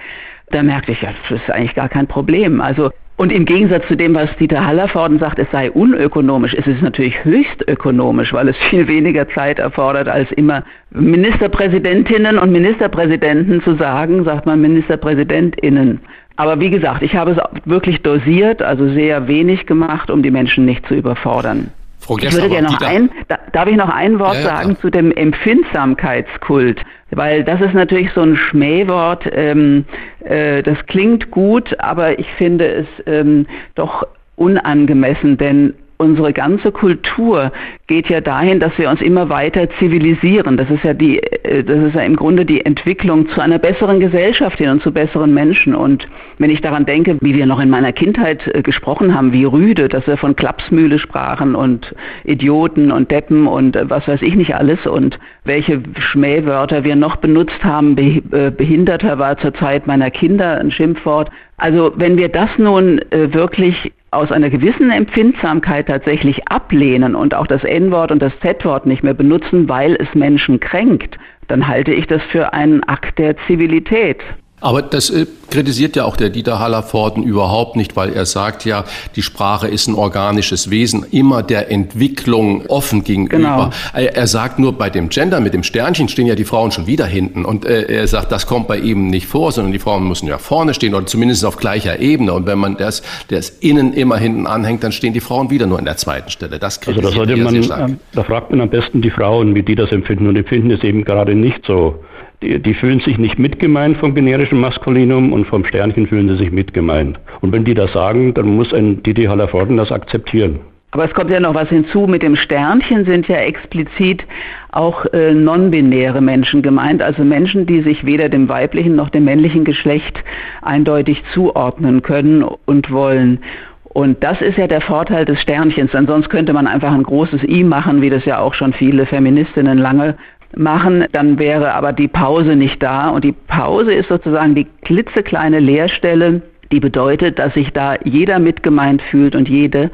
Da 0.51 0.63
merkte 0.63 0.93
ich, 0.93 1.01
ja, 1.01 1.09
das 1.29 1.39
ist 1.39 1.51
eigentlich 1.51 1.75
gar 1.75 1.89
kein 1.89 2.07
Problem. 2.07 2.62
Also 2.62 2.91
und 3.19 3.33
im 3.33 3.43
Gegensatz 3.43 3.85
zu 3.89 3.97
dem, 3.97 4.15
was 4.15 4.29
Dieter 4.38 4.65
Hallervorden 4.65 5.19
sagt, 5.19 5.39
es 5.39 5.47
sei 5.51 5.69
unökonomisch, 5.69 6.53
ist 6.53 6.67
es 6.67 6.81
natürlich 6.81 7.21
höchst 7.25 7.67
ökonomisch, 7.67 8.31
weil 8.31 8.47
es 8.47 8.55
viel 8.69 8.88
weniger 8.88 9.27
Zeit 9.27 9.59
erfordert, 9.59 10.07
als 10.07 10.31
immer 10.31 10.63
Ministerpräsidentinnen 10.91 12.38
und 12.38 12.49
Ministerpräsidenten 12.49 13.61
zu 13.61 13.75
sagen, 13.75 14.23
sagt 14.23 14.45
man 14.45 14.61
Ministerpräsidentinnen. 14.61 15.99
Aber 16.38 16.61
wie 16.61 16.69
gesagt, 16.69 17.03
ich 17.03 17.13
habe 17.17 17.31
es 17.31 17.38
wirklich 17.65 18.01
dosiert, 18.03 18.61
also 18.61 18.88
sehr 18.88 19.27
wenig 19.27 19.65
gemacht, 19.65 20.09
um 20.09 20.23
die 20.23 20.31
Menschen 20.31 20.63
nicht 20.63 20.88
zu 20.88 20.93
überfordern. 20.93 21.71
Frau 22.00 22.18
ich 22.18 22.34
würde 22.34 22.50
gerne 22.50 22.68
noch 22.70 22.82
ein, 22.82 23.10
darf 23.51 23.68
ich 23.68 23.75
noch 23.75 23.89
ein 23.89 24.20
Wort 24.20 24.36
ja, 24.36 24.41
ja, 24.41 24.48
sagen 24.48 24.70
klar. 24.70 24.82
zu 24.82 24.89
dem 24.89 25.12
Empfindsamkeitskult? 25.12 26.82
Weil 27.12 27.44
das 27.44 27.60
ist 27.62 27.74
natürlich 27.74 28.12
so 28.13 28.22
ein 28.22 28.36
Schmähwort, 28.36 29.25
ähm, 29.32 29.86
äh, 30.24 30.63
das 30.63 30.77
klingt 30.86 31.32
gut, 31.32 31.77
aber 31.79 32.18
ich 32.20 32.27
finde 32.38 32.68
es 32.68 32.88
ähm, 33.06 33.48
doch 33.75 34.06
unangemessen, 34.36 35.38
denn 35.38 35.74
unsere 36.01 36.32
ganze 36.32 36.72
Kultur 36.72 37.51
geht 37.88 38.10
ja 38.10 38.22
dahin, 38.22 38.62
dass 38.62 38.77
wir 38.77 38.89
uns 38.89 39.01
immer 39.01 39.27
weiter 39.27 39.70
zivilisieren. 39.79 40.56
Das 40.56 40.70
ist 40.70 40.84
ja 40.84 40.94
die, 40.94 41.22
äh, 41.22 41.62
das 41.62 41.77
ist 41.84 41.96
ja 41.96 42.01
im 42.01 42.15
Grunde 42.15 42.46
die 42.46 42.65
Entwicklung 42.65 43.27
zu 43.29 43.41
einer 43.41 43.60
besseren 43.60 44.00
Gesellschaft 44.00 44.58
hin 44.60 44.70
und 44.70 44.82
zu 44.82 44.94
besseren 44.94 45.34
Menschen. 45.34 45.75
Und 45.75 46.08
wenn 46.38 46.51
ich 46.51 46.62
daran 46.62 46.86
denke, 46.86 47.18
wie 47.20 47.36
wir 47.36 47.46
noch 47.46 47.60
in 47.60 47.70
meiner 47.70 47.91
Kindheit 47.91 48.48
äh, 48.48 48.62
gesprochen 48.62 49.13
haben, 49.13 49.34
wie 49.34 49.44
rüde, 49.44 49.89
dass 49.89 50.08
wir 50.08 50.15
von 50.15 50.38
Klapsmühle 50.38 51.00
sprachen 51.00 51.53
und 51.53 51.94
Idioten 52.24 52.94
und 52.94 53.12
Deppen 53.12 53.46
und 53.46 53.75
äh, 53.75 53.89
was 53.89 54.08
weiß 54.08 54.22
ich 54.22 54.36
nicht 54.36 54.56
alles 54.56 54.88
und 54.88 55.20
welche 55.44 55.82
Schmähwörter 55.98 56.86
wir 56.86 56.96
noch 56.96 57.18
benutzt 57.18 57.63
haben. 57.63 57.96
Behinderter 57.96 59.18
war 59.18 59.38
zur 59.39 59.53
Zeit 59.56 59.88
meiner 59.88 60.12
Kinder 60.12 60.60
ein 60.60 60.72
Schimpfwort. 60.72 61.29
Also 61.58 61.91
wenn 61.96 62.18
wir 62.18 62.29
das 62.29 62.50
nun 62.58 63.01
wirklich 63.10 63.91
aus 64.11 64.31
einer 64.31 64.49
gewissen 64.49 64.89
Empfindsamkeit 64.89 65.87
tatsächlich 65.87 66.47
ablehnen 66.47 67.15
und 67.15 67.35
auch 67.35 67.47
das 67.47 67.63
N-Wort 67.63 68.11
und 68.11 68.21
das 68.21 68.33
Z-Wort 68.41 68.85
nicht 68.85 69.03
mehr 69.03 69.13
benutzen, 69.13 69.69
weil 69.69 69.95
es 69.95 70.13
Menschen 70.15 70.59
kränkt, 70.59 71.17
dann 71.47 71.67
halte 71.67 71.93
ich 71.93 72.07
das 72.07 72.21
für 72.31 72.53
einen 72.53 72.83
Akt 72.83 73.19
der 73.19 73.35
Zivilität. 73.47 74.21
Aber 74.61 74.81
das 74.81 75.09
äh, 75.09 75.25
kritisiert 75.49 75.95
ja 75.95 76.05
auch 76.05 76.17
der 76.17 76.29
Dieter 76.29 76.59
Hallervorden 76.59 77.23
überhaupt 77.23 77.75
nicht, 77.75 77.95
weil 77.95 78.13
er 78.13 78.25
sagt 78.25 78.65
ja, 78.65 78.85
die 79.15 79.21
Sprache 79.21 79.67
ist 79.67 79.87
ein 79.87 79.95
organisches 79.95 80.69
Wesen, 80.69 81.05
immer 81.11 81.43
der 81.43 81.71
Entwicklung 81.71 82.65
offen 82.67 83.03
gegenüber. 83.03 83.37
Genau. 83.37 83.69
Er, 83.93 84.15
er, 84.15 84.27
sagt 84.27 84.59
nur, 84.59 84.73
bei 84.73 84.89
dem 84.89 85.09
Gender 85.09 85.39
mit 85.39 85.53
dem 85.53 85.63
Sternchen 85.63 86.07
stehen 86.07 86.27
ja 86.27 86.35
die 86.35 86.43
Frauen 86.43 86.71
schon 86.71 86.87
wieder 86.87 87.05
hinten. 87.05 87.45
Und 87.45 87.65
äh, 87.65 87.83
er 87.83 88.07
sagt, 88.07 88.31
das 88.31 88.47
kommt 88.47 88.67
bei 88.67 88.77
ihm 88.77 89.07
nicht 89.07 89.27
vor, 89.27 89.51
sondern 89.51 89.71
die 89.71 89.79
Frauen 89.79 90.07
müssen 90.07 90.27
ja 90.27 90.37
vorne 90.37 90.73
stehen 90.73 90.93
oder 90.93 91.05
zumindest 91.05 91.45
auf 91.45 91.57
gleicher 91.57 91.99
Ebene. 91.99 92.33
Und 92.33 92.45
wenn 92.45 92.59
man 92.59 92.77
das, 92.77 93.01
das 93.29 93.49
innen 93.49 93.93
immer 93.93 94.17
hinten 94.17 94.45
anhängt, 94.45 94.83
dann 94.83 94.91
stehen 94.91 95.13
die 95.13 95.19
Frauen 95.19 95.49
wieder 95.49 95.65
nur 95.65 95.79
in 95.79 95.85
der 95.85 95.97
zweiten 95.97 96.29
Stelle. 96.29 96.59
Das 96.59 96.79
also 96.85 97.01
da 97.01 97.09
sollte 97.09 97.35
man, 97.37 97.55
äh, 97.55 97.95
da 98.13 98.23
fragt 98.23 98.51
man 98.51 98.61
am 98.61 98.69
besten 98.69 99.01
die 99.01 99.11
Frauen, 99.11 99.55
wie 99.55 99.63
die 99.63 99.75
das 99.75 99.91
empfinden. 99.91 100.27
Und 100.27 100.35
empfinden 100.35 100.71
es 100.71 100.83
eben 100.83 101.03
gerade 101.03 101.35
nicht 101.35 101.65
so. 101.65 101.95
Die, 102.41 102.58
die, 102.60 102.74
fühlen 102.74 103.01
sich 103.01 103.17
nicht 103.17 103.38
mitgemeint 103.38 103.98
vom 103.98 104.15
generischen 104.15 104.62
Maskulinum 104.62 105.34
und 105.34 105.46
vom 105.46 105.65
Sternchen 105.65 106.08
fühlen 106.08 106.29
sie 106.29 106.38
sich 106.38 106.51
mitgemeint. 106.51 107.19
Und 107.41 107.51
wenn 107.51 107.65
die 107.65 107.74
das 107.74 107.91
sagen, 107.91 108.34
dann 108.34 108.55
muss 108.55 108.74
ein 108.74 109.03
Didi 109.03 109.25
Hallervorden 109.25 109.75
das 109.75 109.91
akzeptieren. 109.91 110.62
Aber 110.91 111.05
es 111.05 111.13
kommt 111.13 111.31
ja 111.31 111.39
noch 111.39 111.53
was 111.53 111.69
hinzu. 111.69 112.08
Mit 112.08 112.24
dem 112.24 112.36
Sternchen 112.36 113.05
sind 113.05 113.27
ja 113.27 113.38
explizit 113.38 114.24
auch 114.72 115.05
äh, 115.13 115.34
non-binäre 115.34 116.22
Menschen 116.22 116.62
gemeint, 116.62 117.01
also 117.01 117.24
Menschen, 117.24 117.65
die 117.65 117.81
sich 117.81 118.05
weder 118.05 118.29
dem 118.29 118.50
weiblichen 118.50 118.96
noch 118.96 119.10
dem 119.10 119.25
männlichen 119.25 119.65
Geschlecht 119.65 120.24
eindeutig 120.62 121.22
zuordnen 121.34 122.01
können 122.01 122.43
und 122.43 122.91
wollen. 122.91 123.39
Und 123.84 124.24
das 124.24 124.41
ist 124.41 124.58
ja 124.58 124.67
der 124.67 124.81
Vorteil 124.81 125.25
des 125.25 125.41
Sternchens, 125.41 125.91
denn 125.91 126.08
sonst 126.08 126.29
könnte 126.29 126.53
man 126.53 126.67
einfach 126.67 126.91
ein 126.91 127.03
großes 127.03 127.43
I 127.43 127.63
machen, 127.63 128.01
wie 128.01 128.10
das 128.10 128.25
ja 128.25 128.39
auch 128.39 128.53
schon 128.53 128.74
viele 128.74 129.05
Feministinnen 129.05 129.77
lange 129.77 130.15
machen, 130.56 131.06
dann 131.12 131.39
wäre 131.39 131.74
aber 131.74 131.94
die 131.94 132.08
Pause 132.08 132.56
nicht 132.56 132.82
da. 132.82 133.10
Und 133.10 133.24
die 133.24 133.32
Pause 133.32 133.94
ist 133.94 134.10
sozusagen 134.10 134.56
die 134.56 134.68
klitzekleine 134.84 135.60
Leerstelle, 135.60 136.41
die 136.72 136.79
bedeutet, 136.79 137.39
dass 137.39 137.53
sich 137.53 137.72
da 137.72 137.96
jeder 138.03 138.39
mitgemeint 138.39 139.01
fühlt 139.01 139.36
und 139.36 139.50
jede, 139.50 139.89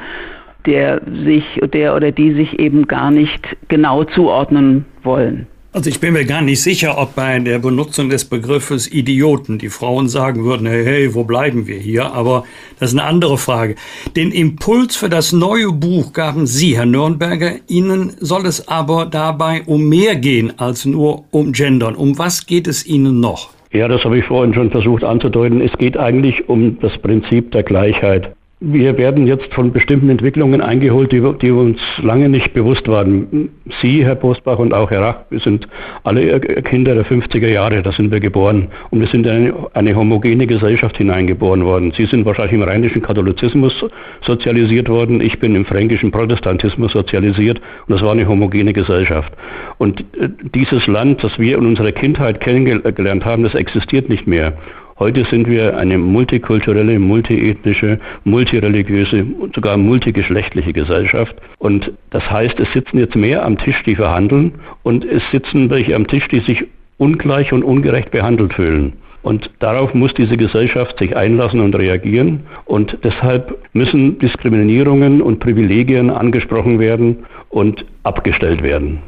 der 0.66 1.02
sich, 1.24 1.46
der 1.74 1.96
oder 1.96 2.12
die 2.12 2.34
sich 2.34 2.60
eben 2.60 2.88
gar 2.88 3.12
nicht 3.12 3.56
genau 3.68 4.04
zuordnen 4.04 4.86
wollen. 5.04 5.48
Also 5.76 5.90
ich 5.90 6.00
bin 6.00 6.14
mir 6.14 6.24
gar 6.24 6.42
nicht 6.42 6.62
sicher, 6.62 6.98
ob 6.98 7.16
bei 7.16 7.38
der 7.38 7.60
Benutzung 7.60 8.08
des 8.08 8.24
Begriffes 8.24 8.90
Idioten 8.90 9.58
die 9.58 9.68
Frauen 9.68 10.08
sagen 10.08 10.46
würden, 10.46 10.66
hey, 10.68 10.86
hey, 10.86 11.14
wo 11.14 11.26
bleiben 11.26 11.68
wir 11.68 11.76
hier? 11.76 12.14
Aber 12.14 12.46
das 12.80 12.94
ist 12.94 12.98
eine 12.98 13.06
andere 13.06 13.38
Frage. 13.38 13.76
Den 14.16 14.32
Impuls 14.32 14.96
für 14.96 15.10
das 15.10 15.34
neue 15.34 15.74
Buch 15.74 16.14
gaben 16.14 16.48
Sie, 16.48 16.78
Herr 16.78 16.86
Nürnberger. 16.86 17.56
Ihnen 17.68 18.14
soll 18.22 18.46
es 18.46 18.70
aber 18.70 19.06
dabei 19.06 19.64
um 19.66 19.90
mehr 19.90 20.16
gehen 20.16 20.58
als 20.58 20.86
nur 20.86 21.26
um 21.32 21.52
Gendern. 21.52 21.96
Um 21.96 22.18
was 22.18 22.46
geht 22.46 22.68
es 22.68 22.88
Ihnen 22.88 23.20
noch? 23.20 23.50
Ja, 23.74 23.90
das 23.90 24.02
habe 24.06 24.18
ich 24.18 24.24
vorhin 24.24 24.54
schon 24.54 24.72
versucht 24.72 25.04
anzudeuten. 25.04 25.60
Es 25.60 25.78
geht 25.78 25.98
eigentlich 25.98 26.48
um 26.48 26.80
das 26.80 26.98
Prinzip 27.00 27.52
der 27.52 27.64
Gleichheit. 27.64 28.34
Wir 28.68 28.98
werden 28.98 29.28
jetzt 29.28 29.54
von 29.54 29.72
bestimmten 29.72 30.10
Entwicklungen 30.10 30.60
eingeholt, 30.60 31.12
die, 31.12 31.22
die, 31.40 31.52
uns 31.52 31.80
lange 32.02 32.30
nicht 32.30 32.52
bewusst 32.56 32.88
waren. 32.88 33.50
Sie, 33.80 34.04
Herr 34.04 34.16
Postbach 34.16 34.58
und 34.58 34.74
auch 34.74 34.90
Herr 34.90 35.02
Rach, 35.02 35.18
wir 35.30 35.40
sind 35.40 35.68
alle 36.04 36.40
Kinder 36.40 36.96
der 36.96 37.06
50er 37.06 37.48
Jahre, 37.48 37.84
da 37.84 37.92
sind 37.92 38.12
wir 38.12 38.20
geboren. 38.20 38.70
Und 38.90 39.02
wir 39.02 39.08
sind 39.08 39.28
in 39.28 39.32
eine, 39.32 39.54
eine 39.74 39.96
homogene 39.96 40.48
Gesellschaft 40.48 40.98
hineingeboren 40.98 41.64
worden. 41.64 41.94
Sie 41.96 42.08
sind 42.08 42.26
wahrscheinlich 42.26 42.56
im 42.56 42.64
rheinischen 42.64 43.04
Katholizismus 43.04 43.86
sozialisiert 44.26 44.90
worden, 44.90 45.22
ich 45.22 45.38
bin 45.40 45.54
im 45.54 45.66
fränkischen 45.66 46.10
Protestantismus 46.10 46.92
sozialisiert 46.94 47.60
und 47.88 47.94
das 47.94 48.02
war 48.02 48.14
eine 48.14 48.28
homogene 48.28 48.74
Gesellschaft. 48.74 49.32
Und 49.78 50.02
äh, 50.20 50.30
dieses 50.56 50.88
Land, 50.88 51.24
das 51.24 51.38
wir 51.38 51.60
in 51.60 51.68
unserer 51.68 51.92
Kindheit 51.92 52.42
kennengelernt 52.42 53.26
haben, 53.26 53.44
das 53.44 53.54
existiert 53.54 54.10
nicht 54.10 54.26
mehr. 54.26 54.54
Heute 54.98 55.26
sind 55.26 55.50
wir 55.50 55.76
eine 55.78 55.98
multikulturelle, 55.98 57.00
multiethnische, 57.00 58.00
multireligiöse 58.24 59.26
und 59.40 59.54
sogar 59.54 59.76
multigeschlechtliche 59.76 60.72
Gesellschaft. 60.72 61.36
Und 61.58 61.92
das 62.12 62.24
heißt, 62.32 62.58
es 62.62 62.72
sitzen 62.72 63.00
jetzt 63.00 63.16
mehr 63.16 63.44
am 63.44 63.58
Tisch, 63.58 63.84
die 63.86 63.96
verhandeln 63.96 64.54
und 64.84 65.04
es 65.04 65.22
sitzen 65.34 65.70
welche 65.70 65.98
am 65.98 66.08
Tisch, 66.08 66.26
die 66.30 66.40
sich 66.40 66.64
ungleich 66.98 67.52
und 67.52 67.64
ungerecht 67.64 68.12
behandelt 68.12 68.54
fühlen. 68.54 68.94
Und 69.22 69.50
darauf 69.60 69.94
muss 69.94 70.14
diese 70.14 70.38
Gesellschaft 70.38 70.98
sich 70.98 71.18
einlassen 71.18 71.60
und 71.60 71.76
reagieren. 71.76 72.42
Und 72.64 72.98
deshalb 73.04 73.58
müssen 73.74 74.18
Diskriminierungen 74.20 75.22
und 75.22 75.40
Privilegien 75.40 76.10
angesprochen 76.10 76.80
werden 76.80 77.26
und 77.50 77.84
abgestellt 78.04 78.64
werden. 78.64 79.00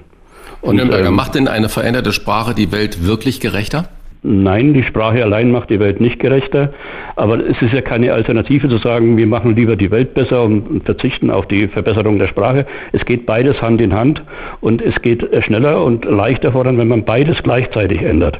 Und, 0.59 0.81
und 0.81 0.91
ähm, 0.91 1.13
macht 1.13 1.35
denn 1.35 1.47
eine 1.47 1.69
veränderte 1.69 2.11
Sprache 2.11 2.55
die 2.55 2.71
Welt 2.73 3.05
wirklich 3.05 3.39
gerechter? 3.39 3.89
Nein, 4.29 4.73
die 4.73 4.83
Sprache 4.83 5.23
allein 5.23 5.51
macht 5.51 5.69
die 5.69 5.79
Welt 5.79 6.01
nicht 6.01 6.19
gerechter. 6.19 6.73
Aber 7.15 7.39
es 7.39 7.61
ist 7.61 7.71
ja 7.71 7.79
keine 7.79 8.11
Alternative 8.11 8.67
zu 8.67 8.77
sagen, 8.77 9.15
wir 9.15 9.25
machen 9.25 9.55
lieber 9.55 9.77
die 9.77 9.89
Welt 9.89 10.13
besser 10.15 10.43
und, 10.43 10.83
verzichten 10.83 11.31
auf 11.31 11.47
die 11.47 11.69
Verbesserung 11.69 12.19
der 12.19 12.27
Sprache. 12.27 12.65
Es 12.91 13.05
geht 13.05 13.25
beides 13.25 13.61
Hand 13.61 13.79
in 13.79 13.93
Hand 13.93 14.21
und 14.59 14.81
es 14.81 15.01
geht 15.01 15.25
schneller 15.45 15.81
und 15.81 16.03
leichter 16.03 16.51
voran, 16.51 16.77
wenn 16.77 16.89
man 16.89 17.05
beides 17.05 17.41
gleichzeitig 17.41 18.01
ändert. 18.01 18.37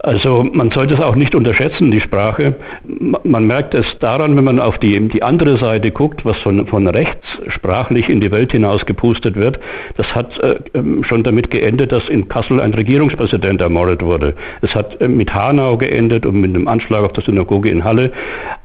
Also 0.00 0.44
man 0.52 0.70
sollte 0.70 0.94
es 0.94 1.00
auch 1.00 1.16
nicht 1.16 1.34
unterschätzen, 1.34 1.90
die 1.90 2.00
Sprache. 2.00 2.54
Man 3.24 3.46
merkt 3.48 3.74
es 3.74 3.84
daran, 3.98 4.36
wenn 4.36 4.44
man 4.44 4.60
auf 4.60 4.78
die, 4.78 5.08
die 5.08 5.24
andere 5.24 5.58
Seite 5.58 5.90
guckt, 5.90 6.24
was 6.24 6.36
von, 6.38 6.68
von 6.68 6.86
rechts 6.86 7.26
sprachlich 7.48 8.08
in 8.08 8.20
die 8.20 8.30
Welt 8.30 8.52
hinaus 8.52 8.86
gepustet 8.86 9.34
wird. 9.34 9.58
Das 9.96 10.06
hat 10.14 10.38
äh, 10.38 10.60
ähm, 10.74 11.02
schon 11.02 11.24
damit 11.24 11.50
geendet, 11.50 11.90
dass 11.90 12.08
in 12.08 12.28
Kassel 12.28 12.60
ein 12.60 12.74
Regierungspräsident 12.74 13.60
ermordet 13.60 14.00
wurde. 14.02 14.36
Es 14.62 14.72
hat 14.72 15.00
äh, 15.00 15.08
mit 15.08 15.34
Hanau 15.34 15.76
geendet 15.76 16.26
und 16.26 16.40
mit 16.40 16.54
dem 16.54 16.68
Anschlag 16.68 17.02
auf 17.02 17.12
der 17.14 17.24
Synagoge 17.24 17.68
in 17.68 17.82
Halle. 17.82 18.12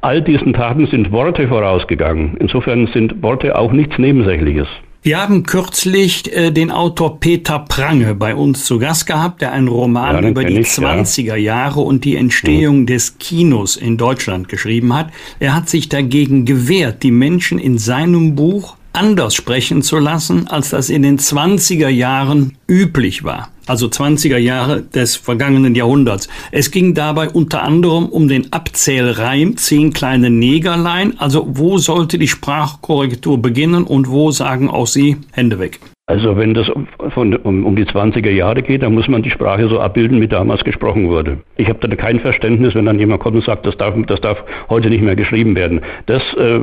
All 0.02 0.22
diesen 0.22 0.52
Taten 0.52 0.86
sind 0.86 1.10
Worte 1.10 1.48
vorausgegangen. 1.48 2.36
Insofern 2.38 2.86
sind 2.88 3.24
Worte 3.24 3.58
auch 3.58 3.72
nichts 3.72 3.98
Nebensächliches. 3.98 4.68
Wir 5.04 5.20
haben 5.20 5.42
kürzlich 5.42 6.34
äh, 6.34 6.50
den 6.50 6.70
Autor 6.70 7.20
Peter 7.20 7.58
Prange 7.58 8.14
bei 8.14 8.34
uns 8.34 8.64
zu 8.64 8.78
Gast 8.78 9.06
gehabt, 9.06 9.42
der 9.42 9.52
einen 9.52 9.68
Roman 9.68 10.24
ja, 10.24 10.30
über 10.30 10.44
die 10.44 10.60
ich, 10.60 10.68
20er 10.68 11.36
Jahre 11.36 11.80
und 11.80 12.06
die 12.06 12.16
Entstehung 12.16 12.80
mhm. 12.80 12.86
des 12.86 13.18
Kinos 13.18 13.76
in 13.76 13.98
Deutschland 13.98 14.48
geschrieben 14.48 14.94
hat. 14.94 15.10
Er 15.40 15.54
hat 15.54 15.68
sich 15.68 15.90
dagegen 15.90 16.46
gewehrt, 16.46 17.02
die 17.02 17.10
Menschen 17.10 17.58
in 17.58 17.76
seinem 17.76 18.34
Buch 18.34 18.78
anders 18.94 19.34
sprechen 19.34 19.82
zu 19.82 19.98
lassen, 19.98 20.48
als 20.48 20.70
das 20.70 20.88
in 20.88 21.02
den 21.02 21.18
20er 21.18 21.88
Jahren 21.88 22.56
üblich 22.66 23.24
war. 23.24 23.50
Also 23.66 23.86
20er 23.86 24.38
Jahre 24.38 24.82
des 24.82 25.16
vergangenen 25.16 25.74
Jahrhunderts. 25.74 26.28
Es 26.50 26.70
ging 26.70 26.94
dabei 26.94 27.28
unter 27.28 27.62
anderem 27.62 28.06
um 28.06 28.28
den 28.28 28.52
Abzählreim 28.52 29.56
Zehn 29.56 29.92
kleine 29.92 30.30
Negerlein. 30.30 31.14
Also 31.18 31.46
wo 31.48 31.78
sollte 31.78 32.18
die 32.18 32.28
Sprachkorrektur 32.28 33.40
beginnen 33.40 33.84
und 33.84 34.08
wo 34.08 34.30
sagen 34.30 34.68
auch 34.68 34.86
Sie 34.86 35.16
Hände 35.32 35.58
weg? 35.58 35.80
Also 36.06 36.36
wenn 36.36 36.52
das 36.52 36.70
von, 37.14 37.34
um, 37.34 37.64
um, 37.64 37.76
die 37.76 37.86
20er 37.86 38.30
Jahre 38.30 38.62
geht, 38.62 38.82
dann 38.82 38.92
muss 38.92 39.08
man 39.08 39.22
die 39.22 39.30
Sprache 39.30 39.66
so 39.70 39.80
abbilden, 39.80 40.20
wie 40.20 40.28
damals 40.28 40.62
gesprochen 40.62 41.08
wurde. 41.08 41.38
Ich 41.56 41.66
habe 41.70 41.88
da 41.88 41.96
kein 41.96 42.20
Verständnis, 42.20 42.74
wenn 42.74 42.84
dann 42.84 42.98
jemand 42.98 43.22
kommt 43.22 43.36
und 43.36 43.44
sagt, 43.44 43.64
das 43.64 43.74
darf, 43.78 43.94
das 44.06 44.20
darf 44.20 44.44
heute 44.68 44.90
nicht 44.90 45.02
mehr 45.02 45.16
geschrieben 45.16 45.56
werden. 45.56 45.80
Das 46.04 46.22
äh, 46.34 46.60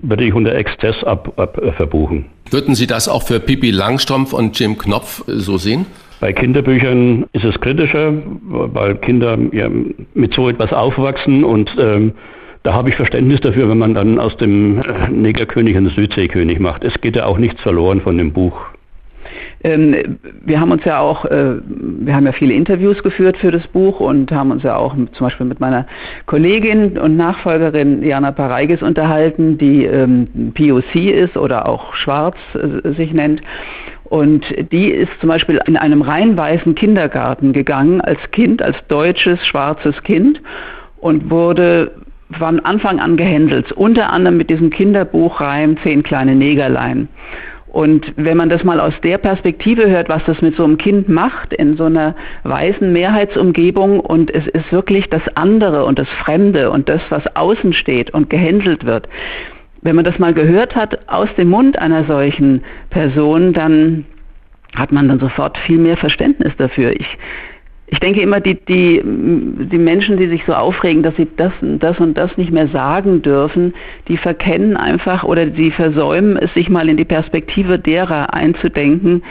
würde 0.00 0.24
ich 0.24 0.32
unter 0.32 0.54
Exzess 0.54 1.04
ab, 1.04 1.34
ab 1.36 1.58
äh, 1.58 1.72
verbuchen. 1.72 2.24
Würden 2.50 2.74
Sie 2.74 2.86
das 2.86 3.08
auch 3.08 3.24
für 3.24 3.40
Pippi 3.40 3.70
Langstrumpf 3.70 4.32
und 4.32 4.58
Jim 4.58 4.78
Knopf 4.78 5.22
so 5.26 5.58
sehen? 5.58 5.84
Bei 6.22 6.32
Kinderbüchern 6.32 7.26
ist 7.32 7.42
es 7.42 7.60
kritischer, 7.60 8.12
weil 8.44 8.94
Kinder 8.98 9.36
ja, 9.50 9.68
mit 10.14 10.32
so 10.32 10.48
etwas 10.48 10.72
aufwachsen 10.72 11.42
und 11.42 11.68
ähm, 11.80 12.12
da 12.62 12.74
habe 12.74 12.90
ich 12.90 12.94
Verständnis 12.94 13.40
dafür, 13.40 13.68
wenn 13.68 13.78
man 13.78 13.92
dann 13.92 14.20
aus 14.20 14.36
dem 14.36 14.78
äh, 14.78 15.08
Negerkönig 15.10 15.76
einen 15.76 15.88
Südseekönig 15.88 16.60
macht. 16.60 16.84
Es 16.84 16.94
geht 17.00 17.16
ja 17.16 17.24
auch 17.26 17.38
nichts 17.38 17.60
verloren 17.62 18.00
von 18.02 18.18
dem 18.18 18.32
Buch. 18.32 18.56
Ähm, 19.64 20.18
wir 20.44 20.60
haben 20.60 20.70
uns 20.70 20.84
ja 20.84 21.00
auch, 21.00 21.24
äh, 21.24 21.56
wir 21.64 22.14
haben 22.14 22.26
ja 22.26 22.32
viele 22.32 22.54
Interviews 22.54 23.02
geführt 23.02 23.36
für 23.38 23.50
das 23.50 23.66
Buch 23.66 23.98
und 23.98 24.30
haben 24.30 24.52
uns 24.52 24.62
ja 24.62 24.76
auch 24.76 24.94
zum 24.94 25.26
Beispiel 25.26 25.46
mit 25.46 25.58
meiner 25.58 25.88
Kollegin 26.26 26.98
und 26.98 27.16
Nachfolgerin 27.16 28.04
Jana 28.04 28.30
Pareigis 28.30 28.80
unterhalten, 28.80 29.58
die 29.58 29.86
ähm, 29.86 30.52
POC 30.54 30.94
ist 30.94 31.36
oder 31.36 31.68
auch 31.68 31.94
Schwarz 31.94 32.36
äh, 32.54 32.92
sich 32.92 33.12
nennt. 33.12 33.42
Und 34.12 34.44
die 34.72 34.90
ist 34.90 35.10
zum 35.20 35.30
Beispiel 35.30 35.58
in 35.66 35.78
einem 35.78 36.02
rein 36.02 36.36
weißen 36.36 36.74
Kindergarten 36.74 37.54
gegangen 37.54 38.02
als 38.02 38.18
Kind, 38.30 38.60
als 38.60 38.76
deutsches 38.88 39.38
schwarzes 39.46 40.02
Kind 40.02 40.38
und 40.98 41.30
wurde 41.30 41.92
von 42.38 42.60
Anfang 42.60 43.00
an 43.00 43.16
gehänselt, 43.16 43.72
unter 43.72 44.12
anderem 44.12 44.36
mit 44.36 44.50
diesem 44.50 44.68
Kinderbuchreim 44.68 45.78
Zehn 45.82 46.02
kleine 46.02 46.34
Negerlein. 46.34 47.08
Und 47.68 48.12
wenn 48.16 48.36
man 48.36 48.50
das 48.50 48.64
mal 48.64 48.80
aus 48.80 48.92
der 49.02 49.16
Perspektive 49.16 49.88
hört, 49.88 50.10
was 50.10 50.22
das 50.26 50.42
mit 50.42 50.56
so 50.56 50.64
einem 50.64 50.76
Kind 50.76 51.08
macht 51.08 51.54
in 51.54 51.78
so 51.78 51.84
einer 51.84 52.14
weißen 52.42 52.92
Mehrheitsumgebung 52.92 53.98
und 53.98 54.30
es 54.30 54.46
ist 54.46 54.70
wirklich 54.70 55.08
das 55.08 55.22
andere 55.36 55.86
und 55.86 55.98
das 55.98 56.08
Fremde 56.22 56.70
und 56.70 56.90
das, 56.90 57.00
was 57.08 57.22
außen 57.34 57.72
steht 57.72 58.12
und 58.12 58.28
gehänselt 58.28 58.84
wird, 58.84 59.08
wenn 59.82 59.96
man 59.96 60.04
das 60.04 60.18
mal 60.18 60.32
gehört 60.32 60.74
hat 60.74 61.08
aus 61.08 61.28
dem 61.36 61.50
Mund 61.50 61.78
einer 61.78 62.04
solchen 62.04 62.62
Person, 62.90 63.52
dann 63.52 64.04
hat 64.74 64.92
man 64.92 65.08
dann 65.08 65.20
sofort 65.20 65.58
viel 65.58 65.78
mehr 65.78 65.96
Verständnis 65.96 66.52
dafür. 66.56 66.92
Ich, 66.92 67.18
ich 67.88 68.00
denke 68.00 68.22
immer, 68.22 68.40
die, 68.40 68.54
die, 68.54 69.02
die 69.04 69.78
Menschen, 69.78 70.16
die 70.16 70.28
sich 70.28 70.44
so 70.46 70.54
aufregen, 70.54 71.02
dass 71.02 71.14
sie 71.16 71.28
das, 71.36 71.52
das 71.60 71.98
und 71.98 72.16
das 72.16 72.34
nicht 72.38 72.50
mehr 72.50 72.68
sagen 72.68 73.20
dürfen, 73.20 73.74
die 74.08 74.16
verkennen 74.16 74.78
einfach 74.78 75.24
oder 75.24 75.50
sie 75.50 75.70
versäumen 75.70 76.38
es, 76.38 76.54
sich 76.54 76.70
mal 76.70 76.88
in 76.88 76.96
die 76.96 77.04
Perspektive 77.04 77.78
derer 77.78 78.32
einzudenken, 78.32 79.22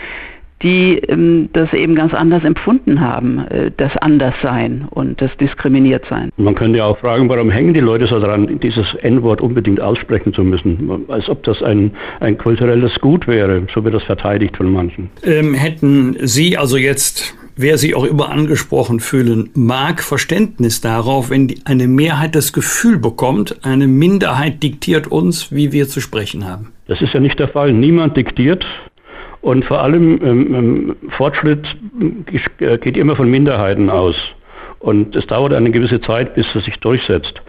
die 0.64 0.98
ähm, 1.08 1.50
das 1.54 1.72
eben 1.74 1.96
ganz 1.96 2.14
anders 2.14 2.44
empfunden 2.44 3.02
haben, 3.02 3.40
äh, 3.48 3.72
das 3.76 3.96
Anderssein 3.98 4.88
und 4.90 5.22
das 5.22 5.32
Diskriminiertsein. 5.38 6.30
Man 6.38 6.56
könnte 6.56 6.80
ja 6.80 6.86
auch 6.86 6.98
fragen, 7.00 7.30
warum 7.30 7.50
hängen 7.50 7.74
die 7.74 7.80
Leute 7.80 8.08
so 8.08 8.20
daran, 8.20 8.60
dieses 8.60 8.94
N-Wort 9.02 9.42
unbedingt 9.42 9.82
aussprechen 9.82 10.34
zu 10.34 10.44
müssen, 10.44 11.06
als 11.08 11.30
ob 11.30 11.44
das 11.44 11.62
ein, 11.62 11.92
ein 12.20 12.38
kulturelles 12.38 13.00
Gut 13.02 13.28
wäre, 13.28 13.64
so 13.74 13.84
wird 13.84 13.96
das 13.96 14.04
verteidigt 14.04 14.58
von 14.58 14.72
manchen. 14.72 15.10
Ähm, 15.24 15.54
hätten 15.54 16.16
Sie 16.20 16.58
also 16.58 16.78
jetzt 16.78 17.36
wer 17.56 17.78
sich 17.78 17.96
auch 17.96 18.06
immer 18.06 18.30
angesprochen 18.30 19.00
fühlen 19.00 19.50
mag, 19.54 20.02
Verständnis 20.02 20.82
darauf, 20.82 21.30
wenn 21.30 21.48
die, 21.48 21.62
eine 21.66 21.88
Mehrheit 21.88 22.36
das 22.36 22.54
Gefühl 22.54 22.98
bekommt, 22.98 23.64
eine 23.64 23.88
Minderheit 23.88 24.64
diktiert 24.64 25.08
uns, 25.08 25.52
wie 25.54 25.72
wir 25.72 25.88
zu 25.88 26.02
sprechen 26.02 26.48
haben. 26.48 26.72
Das 26.88 27.02
ist 27.02 27.14
ja 27.14 27.20
nicht 27.20 27.40
der 27.40 27.48
Fall. 27.48 27.72
Niemand 27.72 28.18
diktiert. 28.18 28.66
Und 29.42 29.66
vor 29.66 29.82
allem 29.82 30.20
ähm, 30.24 30.56
ähm, 30.56 30.96
Fortschritt 31.18 31.66
äh, 32.60 32.78
geht 32.78 32.96
immer 32.96 33.16
von 33.16 33.30
Minderheiten 33.30 33.90
aus. 33.90 34.16
Und 34.80 35.16
es 35.16 35.26
dauert 35.28 35.54
eine 35.54 35.72
gewisse 35.72 36.02
Zeit, 36.02 36.36
bis 36.36 36.46
es 36.56 36.66
sich 36.66 36.80
durchsetzt. 36.80 37.42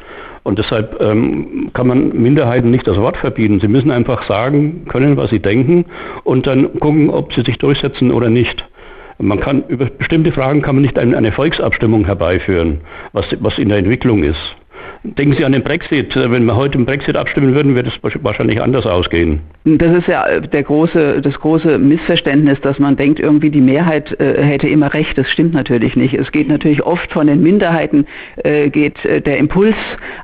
Und 0.42 0.58
deshalb 0.58 1.00
ähm, 1.00 1.70
kann 1.72 1.86
man 1.86 2.12
Minderheiten 2.20 2.70
nicht 2.70 2.86
das 2.86 2.96
Wort 2.96 3.16
verbieten. 3.16 3.60
Sie 3.60 3.68
müssen 3.68 3.90
einfach 3.90 4.26
sagen 4.26 4.86
können, 4.88 5.16
was 5.16 5.30
sie 5.30 5.38
denken 5.38 5.84
und 6.24 6.46
dann 6.46 6.78
gucken, 6.80 7.10
ob 7.10 7.32
sie 7.32 7.42
sich 7.42 7.58
durchsetzen 7.58 8.10
oder 8.10 8.28
nicht. 8.28 8.64
Man 9.18 9.38
kann 9.38 9.62
über 9.68 9.86
bestimmte 9.86 10.32
Fragen 10.32 10.62
kann 10.62 10.74
man 10.74 10.82
nicht 10.82 10.98
eine, 10.98 11.30
Volksabstimmung 11.30 12.06
herbeiführen, 12.06 12.80
was, 13.12 13.24
was 13.38 13.56
in 13.56 13.68
der 13.68 13.78
Entwicklung 13.78 14.24
ist. 14.24 14.56
Denken 15.04 15.34
Sie 15.36 15.44
an 15.44 15.50
den 15.50 15.64
Brexit. 15.64 16.14
Wenn 16.14 16.44
wir 16.44 16.54
heute 16.54 16.78
im 16.78 16.86
Brexit 16.86 17.16
abstimmen 17.16 17.54
würden, 17.54 17.74
würde 17.74 17.90
es 17.90 18.24
wahrscheinlich 18.24 18.62
anders 18.62 18.86
ausgehen. 18.86 19.40
Das 19.64 19.92
ist 19.96 20.06
ja 20.06 20.40
der 20.40 20.62
große, 20.62 21.20
das 21.20 21.34
große 21.40 21.78
Missverständnis, 21.78 22.60
dass 22.60 22.78
man 22.78 22.96
denkt, 22.96 23.18
irgendwie 23.18 23.50
die 23.50 23.60
Mehrheit 23.60 24.18
äh, 24.20 24.40
hätte 24.44 24.68
immer 24.68 24.94
recht. 24.94 25.18
Das 25.18 25.28
stimmt 25.28 25.54
natürlich 25.54 25.96
nicht. 25.96 26.14
Es 26.14 26.30
geht 26.30 26.48
natürlich 26.48 26.84
oft 26.84 27.12
von 27.12 27.26
den 27.26 27.42
Minderheiten, 27.42 28.06
äh, 28.44 28.70
geht 28.70 29.04
äh, 29.04 29.20
der 29.20 29.38
Impuls 29.38 29.74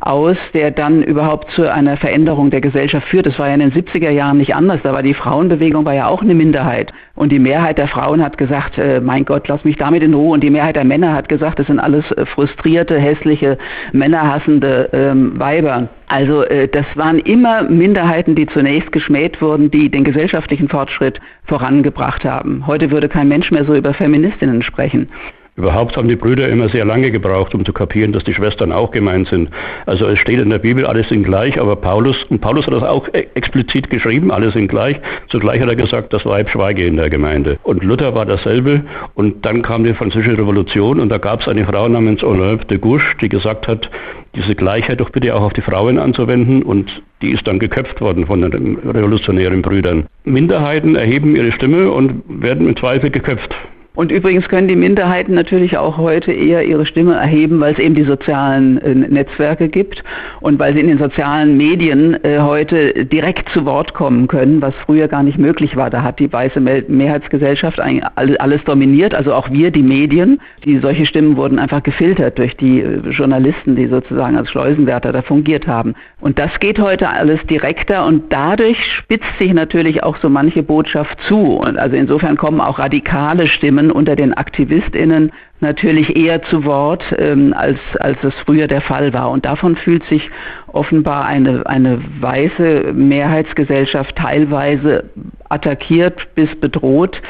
aus, 0.01 0.37
der 0.55 0.71
dann 0.71 1.03
überhaupt 1.03 1.51
zu 1.53 1.73
einer 1.73 1.97
Veränderung 1.97 2.51
der 2.51 2.61
Gesellschaft 2.61 3.09
führt. 3.09 3.27
Das 3.27 3.39
war 3.39 3.49
ja 3.49 3.55
in 3.55 3.61
den 3.61 3.73
70er 3.73 4.11
Jahren 4.11 4.39
nicht 4.39 4.55
anders. 4.55 4.81
Da 4.85 4.93
war 4.93 5.03
die 5.03 5.15
Frauenbewegung 5.15 5.85
war 5.85 5.95
ja 5.95 6.07
auch 6.07 6.23
eine 6.23 6.35
Minderheit. 6.35 6.93
Und 7.17 7.33
die 7.33 7.41
Mehrheit 7.41 7.79
der 7.79 7.89
Frauen 7.89 8.23
hat 8.23 8.39
gesagt, 8.39 8.79
äh, 8.79 9.01
mein 9.01 9.25
Gott, 9.25 9.49
lass 9.49 9.65
mich 9.65 9.77
damit 9.77 10.05
in 10.05 10.15
Ruhe. 10.15 10.35
Und 10.35 10.45
die 10.45 10.51
Mehrheit 10.51 10.77
der 10.77 10.85
Männer 10.85 11.15
hat 11.15 11.29
gesagt, 11.29 11.59
das 11.59 11.67
sind 11.67 11.81
alles 11.81 12.09
äh, 12.13 12.27
frustrierte, 12.27 12.97
hässliche, 12.97 13.59
männerhassende 13.93 14.68
ähm, 14.93 15.39
Weiber. 15.39 15.89
Also 16.09 16.43
äh, 16.45 16.69
das 16.69 16.87
waren 16.95 17.19
immer 17.19 17.63
Minderheiten, 17.63 18.35
die 18.35 18.47
zunächst 18.47 18.93
geschmäht 18.93 19.41
wurden, 19.41 19.71
die 19.71 19.91
den 19.91 20.05
gesellschaftlichen 20.05 20.69
Fortschritt 20.69 21.21
vorangebracht 21.45 22.25
haben. 22.25 22.67
Heute 22.67 22.91
würde 22.91 23.09
kein 23.09 23.29
Mensch 23.29 23.51
mehr 23.51 23.65
so 23.65 23.75
über 23.75 23.95
Feministinnen 23.95 24.63
sprechen. 24.63 25.09
Überhaupt 25.59 25.97
haben 25.97 26.07
die 26.07 26.15
Brüder 26.15 26.49
immer 26.49 26.69
sehr 26.69 26.85
lange 26.85 27.11
gebraucht, 27.11 27.53
um 27.53 27.65
zu 27.65 27.73
kapieren, 27.73 28.13
dass 28.13 28.23
die 28.23 28.33
Schwestern 28.33 28.71
auch 28.71 28.93
gemeint 28.93 29.27
sind. 29.27 29.51
Also 29.87 30.07
es 30.07 30.21
steht 30.21 30.39
in 30.41 30.51
der 30.51 30.61
Bibel, 30.61 30.87
alle 30.87 31.03
sind 31.03 31.25
gleich, 31.25 31.61
aber 31.61 31.75
Paulus, 31.75 32.17
und 32.31 32.41
Paulus 32.41 32.65
hat 32.69 32.75
das 32.75 32.85
auch 32.85 33.09
e- 33.09 33.27
explizit 33.35 33.91
geschrieben, 33.91 34.31
alle 34.31 34.53
sind 34.53 34.69
gleich. 34.69 35.01
Zugleich 35.27 35.61
hat 35.61 35.69
er 35.69 35.75
gesagt, 35.75 36.13
das 36.13 36.25
Weib 36.25 36.49
schweige 36.49 36.87
in 36.87 36.97
der 36.97 37.11
Gemeinde. 37.11 37.59
Und 37.65 37.83
Luther 37.83 38.15
war 38.15 38.25
dasselbe. 38.25 38.85
Und 39.15 39.45
dann 39.45 39.63
kam 39.63 39.83
die 39.83 39.95
französische 39.95 40.39
Revolution 40.39 41.01
und 41.01 41.09
da 41.09 41.19
gab 41.19 41.41
es 41.41 41.49
eine 41.49 41.67
Frau 41.67 41.89
namens 41.89 42.23
Olympe 42.23 42.65
de 42.67 42.79
Gouche, 42.79 43.17
die 43.21 43.29
gesagt 43.29 43.67
hat, 43.67 43.91
diese 44.37 44.55
Gleichheit 44.55 45.01
doch 45.01 45.11
bitte 45.11 45.35
auch 45.35 45.43
auf 45.43 45.55
die 45.55 45.63
Frauen 45.63 45.99
anzuwenden 45.99 46.63
und 46.63 47.03
die 47.21 47.33
ist 47.33 47.49
dann 47.49 47.59
geköpft 47.59 48.01
worden 48.01 48.27
von 48.27 48.43
den 48.43 48.79
revolutionären 48.79 49.63
Brüdern. 49.63 50.07
Minderheiten 50.23 50.95
erheben 50.95 51.35
ihre 51.35 51.51
Stimme 51.51 51.91
und 51.91 52.23
werden 52.29 52.69
im 52.69 52.77
Zweifel 52.77 53.11
geköpft. 53.11 53.53
Und 53.99 54.13
übrigens 54.13 54.47
können 54.47 54.69
die 54.69 54.77
Minderheiten 54.77 55.35
natürlich 55.35 55.77
auch 55.77 55.99
heute 55.99 56.31
eher 56.31 56.63
ihre 56.63 56.87
Stimme 56.87 57.17
erheben, 57.17 57.59
weil 57.59 57.73
es 57.73 57.81
eben 57.81 57.97
die 57.97 58.05
sozialen 58.05 58.79
äh, 58.79 58.95
Netzwerke 58.95 59.69
gibt 59.69 60.05
und 60.41 60.61
weil 60.61 60.73
sie 60.75 60.79
in 60.79 60.87
den 60.87 60.99
sozialen 60.99 61.57
Medien 61.57 62.15
äh, 62.23 62.39
heute 62.39 63.07
direkt 63.07 63.49
zu 63.49 63.65
Wort 63.65 63.95
kommen 63.95 64.29
können, 64.29 64.63
was 64.63 64.73
früher 64.87 65.09
gar 65.09 65.25
nicht 65.25 65.37
möglich 65.37 65.75
war. 65.75 65.91
Da 65.91 66.05
hat 66.05 66.21
die 66.21 66.33
weiße 66.33 66.61
Mehrheitsgesellschaft 66.61 67.81
alles 67.81 68.63
dominiert, 68.63 69.17
also 69.17 69.35
auch 69.35 69.51
wir, 69.51 69.73
die 69.73 69.83
Medien. 69.83 70.41
Die 70.65 70.79
solche 70.79 71.05
Stimmen 71.05 71.37
wurden 71.37 71.59
einfach 71.59 71.83
gefiltert 71.83 72.39
durch 72.39 72.57
die 72.57 72.81
äh, 72.81 73.01
Journalisten, 73.11 73.75
die 73.75 73.89
sozusagen 73.89 74.37
als 74.37 74.49
Schleusenwärter 74.49 75.11
da 75.11 75.23
fungiert 75.23 75.67
haben. 75.67 75.97
Und 76.21 76.39
das 76.39 76.51
geht 76.61 76.79
heute 76.79 77.09
alles 77.09 77.41
direkter 77.51 78.07
und 78.07 78.33
dadurch 78.33 78.79
spitzt 78.99 79.39
sich 79.41 79.53
natürlich 79.53 80.05
auch 80.05 80.19
so 80.19 80.29
manche 80.29 80.63
Botschaft 80.63 81.19
zu. 81.27 81.37
Und 81.37 81.77
also 81.77 81.97
insofern 81.97 82.37
kommen 82.37 82.61
auch 82.61 82.79
radikale 82.79 83.49
Stimmen 83.49 83.88
unter 83.91 84.17
den 84.17 84.35
AktivistInnen 84.35 85.33
natürlich 85.61 86.17
eher 86.17 86.43
zu 86.43 86.65
Wort, 86.65 87.03
ähm, 87.19 87.53
als, 87.57 87.79
als 88.01 88.23
es 88.23 88.35
früher 88.45 88.67
der 88.67 88.81
Fall 88.81 89.13
war. 89.13 89.31
Und 89.31 89.45
davon 89.45 89.77
fühlt 89.77 90.05
sich 90.05 90.31
offenbar 90.69 91.25
eine, 91.25 91.67
eine 91.67 92.01
weiße 92.21 92.93
Mehrheitsgesellschaft 92.95 94.17
teilweise 94.17 95.05
attackiert 95.49 96.35
bis 96.35 96.55
bedroht. 96.57 97.21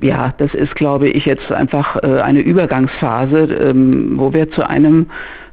Ja, 0.00 0.34
das 0.38 0.54
ist, 0.54 0.74
glaube 0.76 1.08
ich, 1.08 1.26
jetzt 1.26 1.50
einfach 1.52 1.96
äh, 2.02 2.20
eine 2.20 2.40
Übergangsphase, 2.40 3.38
ähm, 3.38 4.14
wo 4.16 4.32
wir 4.32 4.50
zu 4.50 4.68
einem 4.68 5.06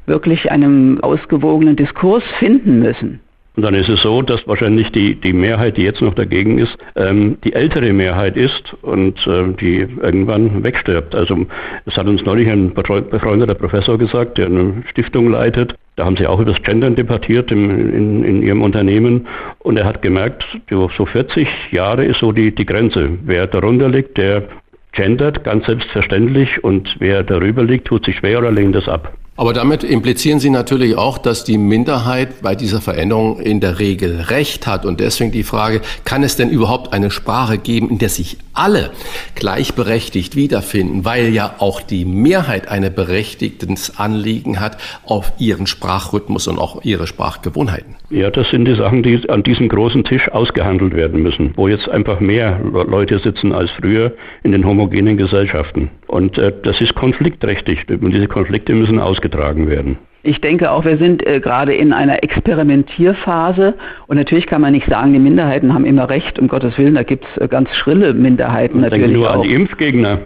wirklich 0.06 0.50
einem 0.50 1.00
ausgewogenen 1.02 1.76
Diskurs 1.76 2.24
finden 2.38 2.80
müssen. 2.80 3.20
Und 3.58 3.62
dann 3.62 3.74
ist 3.74 3.88
es 3.88 4.00
so, 4.02 4.22
dass 4.22 4.46
wahrscheinlich 4.46 4.92
die, 4.92 5.16
die 5.16 5.32
Mehrheit, 5.32 5.76
die 5.76 5.82
jetzt 5.82 6.00
noch 6.00 6.14
dagegen 6.14 6.58
ist, 6.58 6.78
ähm, 6.94 7.38
die 7.42 7.54
ältere 7.54 7.92
Mehrheit 7.92 8.36
ist 8.36 8.72
und 8.82 9.18
äh, 9.26 9.52
die 9.60 9.78
irgendwann 10.00 10.62
wegstirbt. 10.62 11.12
Also 11.12 11.44
es 11.84 11.96
hat 11.96 12.06
uns 12.06 12.22
neulich 12.22 12.48
ein 12.48 12.72
befreundeter 12.72 13.56
Professor 13.56 13.98
gesagt, 13.98 14.38
der 14.38 14.46
eine 14.46 14.84
Stiftung 14.88 15.32
leitet. 15.32 15.74
Da 15.96 16.04
haben 16.04 16.16
sie 16.16 16.28
auch 16.28 16.38
über 16.38 16.52
das 16.52 16.62
Gendern 16.62 16.94
debattiert 16.94 17.50
im, 17.50 17.92
in, 17.92 18.22
in 18.22 18.42
ihrem 18.44 18.62
Unternehmen 18.62 19.26
und 19.58 19.76
er 19.76 19.86
hat 19.86 20.02
gemerkt, 20.02 20.44
so 20.70 20.88
40 20.88 21.48
Jahre 21.72 22.04
ist 22.04 22.20
so 22.20 22.30
die, 22.30 22.54
die 22.54 22.64
Grenze. 22.64 23.10
Wer 23.24 23.48
darunter 23.48 23.88
liegt, 23.88 24.18
der 24.18 24.44
gendert, 24.92 25.42
ganz 25.42 25.66
selbstverständlich. 25.66 26.62
Und 26.62 26.94
wer 27.00 27.24
darüber 27.24 27.64
liegt, 27.64 27.88
tut 27.88 28.04
sich 28.04 28.18
schwer 28.18 28.38
oder 28.38 28.52
lehnt 28.52 28.76
das 28.76 28.88
ab. 28.88 29.14
Aber 29.38 29.52
damit 29.52 29.84
implizieren 29.84 30.40
Sie 30.40 30.50
natürlich 30.50 30.96
auch, 30.96 31.16
dass 31.16 31.44
die 31.44 31.58
Minderheit 31.58 32.42
bei 32.42 32.56
dieser 32.56 32.80
Veränderung 32.80 33.38
in 33.38 33.60
der 33.60 33.78
Regel 33.78 34.20
Recht 34.22 34.66
hat. 34.66 34.84
Und 34.84 34.98
deswegen 34.98 35.30
die 35.30 35.44
Frage, 35.44 35.80
kann 36.04 36.24
es 36.24 36.34
denn 36.34 36.50
überhaupt 36.50 36.92
eine 36.92 37.12
Sprache 37.12 37.56
geben, 37.56 37.88
in 37.88 37.98
der 37.98 38.08
sich 38.08 38.38
alle 38.58 38.90
gleichberechtigt 39.34 40.36
wiederfinden, 40.36 41.04
weil 41.04 41.28
ja 41.28 41.54
auch 41.58 41.80
die 41.80 42.04
Mehrheit 42.04 42.68
ein 42.68 42.92
berechtigtes 42.94 43.98
Anliegen 43.98 44.60
hat 44.60 44.78
auf 45.04 45.32
ihren 45.38 45.66
Sprachrhythmus 45.66 46.48
und 46.48 46.58
auch 46.58 46.84
ihre 46.84 47.06
Sprachgewohnheiten? 47.06 47.96
Ja, 48.10 48.30
das 48.30 48.50
sind 48.50 48.64
die 48.64 48.74
Sachen, 48.74 49.02
die 49.02 49.28
an 49.28 49.42
diesem 49.42 49.68
großen 49.68 50.04
Tisch 50.04 50.28
ausgehandelt 50.28 50.94
werden 50.94 51.22
müssen, 51.22 51.52
wo 51.56 51.68
jetzt 51.68 51.88
einfach 51.88 52.20
mehr 52.20 52.58
Leute 52.60 53.18
sitzen 53.18 53.52
als 53.52 53.70
früher 53.78 54.12
in 54.42 54.52
den 54.52 54.66
homogenen 54.66 55.16
Gesellschaften. 55.16 55.90
Und 56.06 56.38
äh, 56.38 56.52
das 56.62 56.80
ist 56.80 56.94
konfliktträchtig 56.94 57.88
und 57.88 58.10
diese 58.10 58.28
Konflikte 58.28 58.74
müssen 58.74 58.98
ausgetragen 58.98 59.68
werden. 59.68 59.98
Ich 60.22 60.40
denke 60.40 60.70
auch, 60.70 60.84
wir 60.84 60.98
sind 60.98 61.24
äh, 61.26 61.40
gerade 61.40 61.74
in 61.74 61.92
einer 61.92 62.22
Experimentierphase 62.22 63.74
und 64.08 64.16
natürlich 64.16 64.46
kann 64.46 64.60
man 64.60 64.72
nicht 64.72 64.88
sagen, 64.88 65.12
die 65.12 65.18
Minderheiten 65.18 65.72
haben 65.72 65.84
immer 65.84 66.08
recht, 66.08 66.38
um 66.38 66.48
Gottes 66.48 66.76
Willen, 66.76 66.94
da 66.94 67.04
gibt 67.04 67.24
es 67.24 67.42
äh, 67.42 67.48
ganz 67.48 67.68
schrille 67.76 68.14
Minderheiten 68.14 68.80
natürlich. 68.80 69.04
Denke 69.04 69.18
nur 69.18 69.30
auch. 69.30 69.34
an 69.36 69.42
die 69.42 69.54
Impfgegner. 69.54 70.20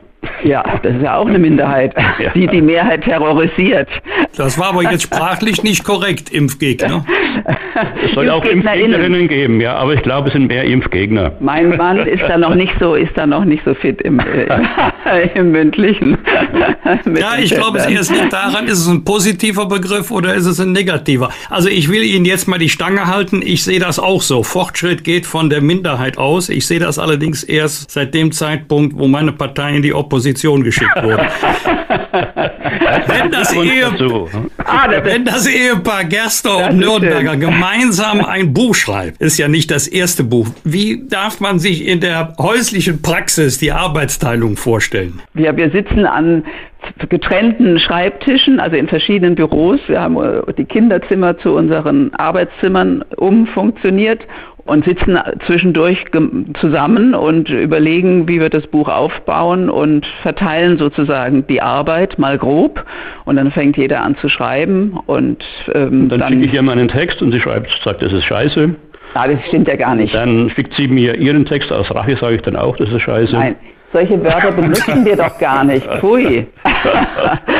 Ja, 0.44 0.64
das 0.82 0.94
ist 0.94 1.02
ja 1.02 1.16
auch 1.16 1.26
eine 1.26 1.38
Minderheit, 1.38 1.94
die 2.34 2.46
die 2.46 2.62
Mehrheit 2.62 3.04
terrorisiert. 3.04 3.88
Das 4.36 4.58
war 4.58 4.68
aber 4.68 4.82
jetzt 4.90 5.02
sprachlich 5.02 5.62
nicht 5.62 5.84
korrekt, 5.84 6.30
Impfgegner. 6.30 7.04
Es 8.04 8.14
soll 8.14 8.28
auch 8.28 8.44
Impfgegnerinnen 8.44 9.26
geben, 9.26 9.60
ja, 9.60 9.74
aber 9.76 9.94
ich 9.94 10.02
glaube, 10.02 10.28
es 10.28 10.34
sind 10.34 10.48
mehr 10.48 10.64
Impfgegner. 10.64 11.32
Mein 11.40 11.76
Mann 11.76 11.98
ist 12.06 12.22
da 12.22 12.36
noch 12.36 12.54
nicht 12.54 12.72
so, 12.78 12.94
ist 12.94 13.12
da 13.16 13.26
noch 13.26 13.44
nicht 13.44 13.64
so 13.64 13.74
fit 13.74 14.00
im, 14.02 14.20
äh, 14.20 15.28
im 15.34 15.50
mündlichen. 15.50 16.18
ja, 16.84 17.38
ich 17.42 17.54
glaube, 17.54 17.78
es 17.78 17.86
erst 17.86 18.10
nicht 18.10 18.32
daran, 18.32 18.66
ist 18.66 18.78
es 18.78 18.88
ein 18.88 19.04
positiver 19.04 19.66
Begriff 19.66 20.10
oder 20.10 20.34
ist 20.34 20.46
es 20.46 20.60
ein 20.60 20.72
negativer? 20.72 21.30
Also 21.48 21.68
ich 21.68 21.90
will 21.90 22.02
Ihnen 22.02 22.26
jetzt 22.26 22.46
mal 22.46 22.58
die 22.58 22.68
Stange 22.68 23.06
halten. 23.06 23.40
Ich 23.42 23.64
sehe 23.64 23.80
das 23.80 23.98
auch 23.98 24.20
so. 24.20 24.42
Fortschritt 24.42 25.02
geht 25.02 25.24
von 25.24 25.48
der 25.48 25.62
Minderheit 25.62 26.18
aus. 26.18 26.50
Ich 26.50 26.66
sehe 26.66 26.78
das 26.78 26.98
allerdings 26.98 27.42
erst 27.42 27.90
seit 27.90 28.14
dem 28.14 28.30
Zeitpunkt, 28.32 28.96
wo 28.98 29.08
meine 29.08 29.32
Partei 29.32 29.74
in 29.74 29.82
die 29.82 29.94
Opposition 29.94 30.11
Opposition 30.12 30.62
geschickt 30.62 31.02
wurde. 31.02 31.22
wenn, 33.06 33.30
das 33.30 33.54
Ehe, 33.54 33.86
ah, 34.58 34.88
wenn 35.02 35.24
das 35.24 35.46
Ehepaar 35.46 36.04
Gerster 36.04 36.68
und 36.68 36.78
Nürnberger 36.78 37.38
gemeinsam 37.38 38.22
ein 38.22 38.52
Buch 38.52 38.74
schreibt, 38.74 39.22
ist 39.22 39.38
ja 39.38 39.48
nicht 39.48 39.70
das 39.70 39.88
erste 39.88 40.22
Buch. 40.22 40.48
Wie 40.64 41.08
darf 41.08 41.40
man 41.40 41.58
sich 41.58 41.86
in 41.86 42.00
der 42.00 42.34
häuslichen 42.38 43.00
Praxis 43.00 43.58
die 43.58 43.72
Arbeitsteilung 43.72 44.56
vorstellen? 44.56 45.22
Wir, 45.32 45.56
wir 45.56 45.70
sitzen 45.70 46.04
an 46.04 46.44
getrennten 47.08 47.78
Schreibtischen, 47.78 48.60
also 48.60 48.76
in 48.76 48.88
verschiedenen 48.88 49.34
Büros. 49.34 49.80
Wir 49.86 50.00
haben 50.00 50.16
äh, 50.16 50.52
die 50.52 50.64
Kinderzimmer 50.64 51.38
zu 51.38 51.54
unseren 51.54 52.12
Arbeitszimmern 52.14 53.04
umfunktioniert 53.16 54.20
und 54.64 54.84
sitzen 54.84 55.18
zwischendurch 55.46 56.04
zusammen 56.60 57.14
und 57.14 57.48
überlegen, 57.48 58.28
wie 58.28 58.40
wir 58.40 58.48
das 58.48 58.66
Buch 58.66 58.88
aufbauen 58.88 59.68
und 59.68 60.06
verteilen 60.22 60.78
sozusagen 60.78 61.46
die 61.46 61.60
Arbeit 61.60 62.18
mal 62.18 62.38
grob 62.38 62.84
und 63.24 63.36
dann 63.36 63.50
fängt 63.50 63.76
jeder 63.76 64.02
an 64.02 64.16
zu 64.16 64.28
schreiben 64.28 64.98
und 65.06 65.44
ähm, 65.74 66.08
dann, 66.08 66.20
dann 66.20 66.32
schicke 66.32 66.46
ich 66.46 66.54
ihr 66.54 66.62
meinen 66.62 66.88
Text 66.88 67.22
und 67.22 67.32
sie 67.32 67.40
schreibt, 67.40 67.70
sagt, 67.84 68.02
das 68.02 68.12
ist 68.12 68.24
scheiße. 68.24 68.74
Ah, 69.14 69.28
das 69.28 69.44
stimmt 69.48 69.68
ja 69.68 69.76
gar 69.76 69.94
nicht. 69.94 70.14
Dann 70.14 70.50
schickt 70.50 70.74
sie 70.74 70.88
mir 70.88 71.16
ihren 71.16 71.44
Text 71.44 71.70
aus 71.70 71.94
Rache, 71.94 72.16
sage 72.16 72.36
ich 72.36 72.42
dann 72.42 72.56
auch, 72.56 72.76
das 72.76 72.90
ist 72.90 73.02
scheiße. 73.02 73.34
Nein, 73.34 73.56
solche 73.92 74.22
Wörter 74.24 74.52
benutzen 74.52 75.04
wir 75.04 75.16
doch 75.16 75.38
gar 75.38 75.64
nicht. 75.64 75.86
Pfui. 75.86 76.46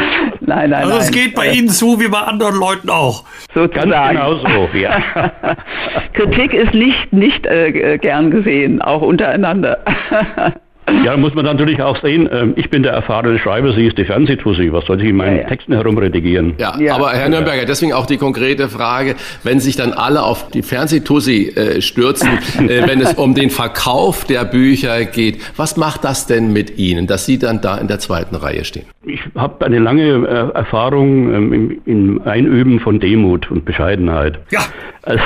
nein, 0.47 0.71
nein, 0.71 0.85
also 0.85 0.99
es 0.99 1.11
geht 1.11 1.35
bei 1.35 1.51
Ihnen 1.53 1.69
zu 1.69 2.01
wie 2.01 2.09
bei 2.09 2.19
anderen 2.19 2.57
Leuten 2.57 2.91
auch. 2.91 3.25
Sozusagen. 3.55 3.91
Ganz 3.91 4.11
genau 4.11 4.35
so, 4.37 4.77
ja. 4.77 5.03
Kritik 6.13 6.55
ist 6.55 6.75
nicht, 6.75 7.13
nicht 7.13 7.47
äh, 7.47 7.99
gern 7.99 8.31
gesehen, 8.31 8.83
auch 8.83 9.03
untereinander. 9.03 9.79
Ja, 11.05 11.17
muss 11.17 11.35
man 11.35 11.45
natürlich 11.45 11.81
auch 11.81 12.01
sehen, 12.03 12.29
ähm, 12.33 12.55
ich 12.57 12.69
bin 12.69 12.83
der 12.83 12.93
erfahrene 12.93 13.39
Schreiber, 13.39 13.73
sie 13.73 13.87
ist 13.87 13.99
die 13.99 14.05
Fernsehtussi. 14.05 14.73
Was 14.73 14.85
soll 14.87 15.01
ich 15.01 15.09
in 15.09 15.17
meinen 15.17 15.37
ja, 15.37 15.43
ja. 15.43 15.49
Texten 15.49 15.75
herumredigieren? 15.75 16.55
Ja, 16.59 16.77
ja, 16.79 16.97
aber 16.97 17.11
Herr 17.11 17.29
Nürnberger, 17.29 17.65
deswegen 17.65 17.93
auch 17.93 18.07
die 18.07 18.17
konkrete 18.17 18.69
Frage, 18.69 19.15
wenn 19.45 19.61
sich 19.61 19.77
dann 19.77 19.93
alle 19.93 20.23
auf 20.23 20.51
die 20.51 20.63
Fernsehtussi 20.63 21.53
äh, 21.55 21.81
stürzen, 21.81 22.29
äh, 22.69 22.89
wenn 22.89 23.01
es 23.01 23.15
um 23.15 23.35
den 23.35 23.51
Verkauf 23.51 24.25
der 24.25 24.45
Bücher 24.45 25.05
geht, 25.05 25.39
was 25.57 25.77
macht 25.77 26.05
das 26.05 26.27
denn 26.27 26.53
mit 26.53 26.79
Ihnen, 26.79 27.07
dass 27.07 27.27
Sie 27.27 27.39
dann 27.39 27.61
da 27.61 27.79
in 27.79 27.87
der 27.87 28.01
zweiten 28.01 28.35
Reihe 28.35 28.65
stehen? 28.65 28.85
Ich 29.05 29.21
habe 29.37 29.65
eine 29.65 29.79
lange 29.79 30.03
äh, 30.03 30.57
Erfahrung 30.57 31.33
ähm, 31.33 31.53
im, 31.53 31.81
im, 31.87 32.23
Einüben 32.25 32.81
von 32.81 32.99
Demut 33.01 33.51
und 33.51 33.65
Bescheidenheit. 33.65 34.39
Ja, 34.51 34.61
also, 35.03 35.21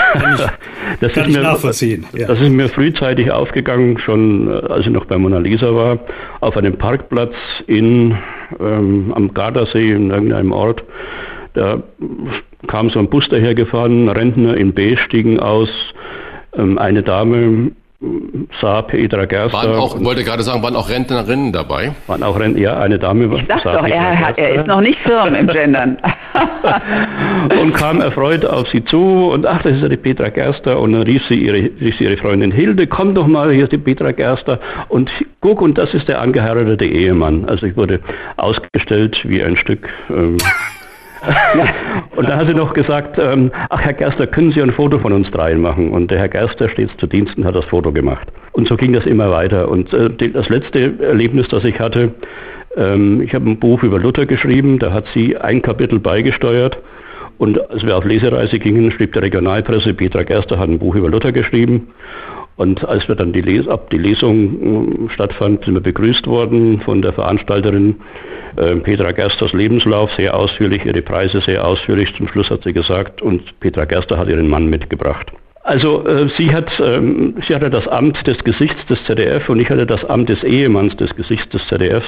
das, 1.00 1.12
kann 1.12 1.28
ist 1.28 1.36
mir, 1.36 1.42
nachvollziehen. 1.42 2.06
das 2.12 2.40
ist 2.40 2.50
mir 2.50 2.68
frühzeitig 2.68 3.30
aufgegangen, 3.30 3.98
schon 3.98 4.48
äh, 4.48 4.72
als 4.72 4.86
ich 4.86 4.92
noch 4.92 5.04
bei 5.04 5.18
Mona 5.18 5.38
Lisa 5.46 5.74
war, 5.74 5.98
auf 6.40 6.56
einem 6.56 6.76
Parkplatz 6.76 7.34
in, 7.66 8.16
ähm, 8.60 9.12
am 9.14 9.32
Gardasee 9.32 9.92
in 9.92 10.10
irgendeinem 10.10 10.52
Ort. 10.52 10.82
Da 11.54 11.82
kam 12.66 12.90
so 12.90 12.98
ein 12.98 13.08
Bus 13.08 13.28
dahergefahren, 13.28 14.08
Rentner 14.08 14.56
in 14.56 14.74
B 14.74 14.96
stiegen 14.96 15.40
aus, 15.40 15.70
ähm, 16.54 16.78
eine 16.78 17.02
Dame 17.02 17.72
sah 18.60 18.82
Petra 18.82 19.24
Gerster. 19.24 19.56
Waren 19.56 19.76
auch, 19.76 20.02
wollte 20.02 20.22
gerade 20.22 20.42
sagen, 20.42 20.62
waren 20.62 20.76
auch 20.76 20.90
Rentnerinnen 20.90 21.52
dabei? 21.52 21.92
Waren 22.06 22.22
auch 22.22 22.38
Rentner, 22.38 22.60
ja, 22.60 22.78
eine 22.78 22.98
Dame. 22.98 23.24
Ich 23.38 23.46
sag 23.48 23.62
doch, 23.62 23.86
er, 23.86 24.18
hat, 24.18 24.38
er 24.38 24.60
ist 24.60 24.66
noch 24.66 24.80
nicht 24.80 24.98
firm 25.00 25.34
im 25.34 25.46
Gendern. 25.46 25.96
und 27.60 27.72
kam 27.74 28.00
erfreut 28.00 28.44
auf 28.44 28.68
sie 28.68 28.84
zu 28.84 29.30
und 29.32 29.46
ach, 29.46 29.62
das 29.62 29.72
ist 29.72 29.82
ja 29.82 29.88
die 29.88 29.96
Petra 29.96 30.28
Gerster 30.28 30.78
und 30.78 30.92
dann 30.92 31.02
rief 31.02 31.22
sie 31.28 31.36
ihre, 31.36 31.70
rief 31.80 31.96
sie 31.96 32.04
ihre 32.04 32.16
Freundin 32.18 32.52
Hilde, 32.52 32.86
komm 32.86 33.14
doch 33.14 33.26
mal, 33.26 33.50
hier 33.52 33.64
ist 33.64 33.72
die 33.72 33.78
Petra 33.78 34.12
Gerster 34.12 34.60
und 34.88 35.10
guck, 35.40 35.62
und 35.62 35.78
das 35.78 35.94
ist 35.94 36.08
der 36.08 36.20
angeheiratete 36.20 36.84
Ehemann. 36.84 37.46
Also 37.46 37.66
ich 37.66 37.76
wurde 37.76 38.00
ausgestellt 38.36 39.16
wie 39.24 39.42
ein 39.42 39.56
Stück 39.56 39.88
ähm, 40.10 40.36
und 42.16 42.28
da 42.28 42.36
hat 42.36 42.46
sie 42.46 42.54
noch 42.54 42.74
gesagt, 42.74 43.18
ähm, 43.18 43.50
ach 43.68 43.80
Herr 43.80 43.92
Gerster, 43.92 44.26
können 44.26 44.52
Sie 44.52 44.62
ein 44.62 44.72
Foto 44.72 44.98
von 44.98 45.12
uns 45.12 45.30
dreien 45.30 45.60
machen? 45.60 45.90
Und 45.90 46.10
der 46.10 46.18
Herr 46.18 46.28
Gerster 46.28 46.68
steht 46.68 46.90
zu 46.98 47.06
Diensten, 47.06 47.44
hat 47.44 47.54
das 47.54 47.64
Foto 47.66 47.92
gemacht. 47.92 48.28
Und 48.52 48.68
so 48.68 48.76
ging 48.76 48.92
das 48.92 49.06
immer 49.06 49.30
weiter. 49.30 49.68
Und 49.68 49.92
äh, 49.92 50.30
das 50.30 50.48
letzte 50.48 50.94
Erlebnis, 51.00 51.48
das 51.48 51.64
ich 51.64 51.78
hatte, 51.80 52.14
ähm, 52.76 53.20
ich 53.22 53.34
habe 53.34 53.48
ein 53.48 53.58
Buch 53.58 53.82
über 53.82 53.98
Luther 53.98 54.26
geschrieben, 54.26 54.78
da 54.78 54.92
hat 54.92 55.06
sie 55.14 55.36
ein 55.36 55.62
Kapitel 55.62 55.98
beigesteuert. 55.98 56.78
Und 57.38 57.70
als 57.70 57.84
wir 57.84 57.96
auf 57.96 58.04
Lesereise 58.04 58.58
gingen, 58.58 58.90
schrieb 58.92 59.12
der 59.12 59.22
Regionalpresse, 59.22 59.92
Petra 59.92 60.22
Gerster 60.22 60.58
hat 60.58 60.68
ein 60.68 60.78
Buch 60.78 60.94
über 60.94 61.08
Luther 61.08 61.32
geschrieben. 61.32 61.88
Und 62.56 62.86
als 62.88 63.06
wir 63.06 63.14
dann 63.14 63.32
die, 63.32 63.42
Les 63.42 63.68
ab 63.68 63.90
die 63.90 63.98
Lesung 63.98 65.08
äh, 65.08 65.12
stattfand, 65.12 65.64
sind 65.64 65.74
wir 65.74 65.82
begrüßt 65.82 66.26
worden 66.26 66.80
von 66.80 67.02
der 67.02 67.12
Veranstalterin 67.12 67.96
äh, 68.56 68.76
Petra 68.76 69.12
Gersters 69.12 69.52
Lebenslauf 69.52 70.10
sehr 70.12 70.34
ausführlich, 70.34 70.84
ihre 70.84 71.02
Preise 71.02 71.40
sehr 71.42 71.66
ausführlich. 71.66 72.14
Zum 72.16 72.28
Schluss 72.28 72.48
hat 72.48 72.62
sie 72.64 72.72
gesagt, 72.72 73.20
und 73.20 73.60
Petra 73.60 73.84
Gerster 73.84 74.16
hat 74.16 74.28
ihren 74.28 74.48
Mann 74.48 74.68
mitgebracht. 74.68 75.30
Also 75.64 76.06
äh, 76.06 76.28
sie, 76.38 76.54
hat, 76.54 76.70
ähm, 76.80 77.34
sie 77.46 77.54
hatte 77.54 77.68
das 77.68 77.86
Amt 77.88 78.26
des 78.26 78.38
Gesichts 78.44 78.86
des 78.86 79.04
ZDF 79.04 79.48
und 79.48 79.60
ich 79.60 79.68
hatte 79.68 79.84
das 79.84 80.04
Amt 80.04 80.28
des 80.28 80.42
Ehemanns 80.42 80.96
des 80.96 81.14
Gesichts 81.16 81.48
des 81.50 81.66
ZDFs 81.66 82.06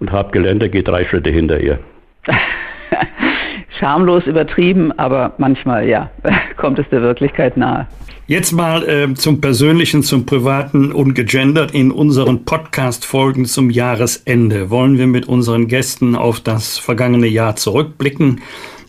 und 0.00 0.10
habe 0.10 0.32
gelernt, 0.32 0.62
er 0.62 0.70
geht 0.70 0.88
drei 0.88 1.04
Schritte 1.04 1.30
hinter 1.30 1.60
ihr. 1.60 1.78
Schamlos 3.78 4.26
übertrieben, 4.26 4.92
aber 4.98 5.34
manchmal 5.38 5.88
ja, 5.88 6.10
kommt 6.56 6.78
es 6.78 6.88
der 6.90 7.02
Wirklichkeit 7.02 7.56
nahe. 7.56 7.86
Jetzt 8.26 8.52
mal 8.52 8.88
äh, 8.88 9.12
zum 9.14 9.42
Persönlichen, 9.42 10.02
zum 10.02 10.24
Privaten 10.24 10.92
und 10.92 11.12
gegendert. 11.12 11.74
In 11.74 11.90
unseren 11.90 12.46
Podcast-Folgen 12.46 13.44
zum 13.44 13.68
Jahresende 13.68 14.70
wollen 14.70 14.96
wir 14.96 15.06
mit 15.06 15.28
unseren 15.28 15.68
Gästen 15.68 16.16
auf 16.16 16.40
das 16.40 16.78
vergangene 16.78 17.26
Jahr 17.26 17.56
zurückblicken 17.56 18.40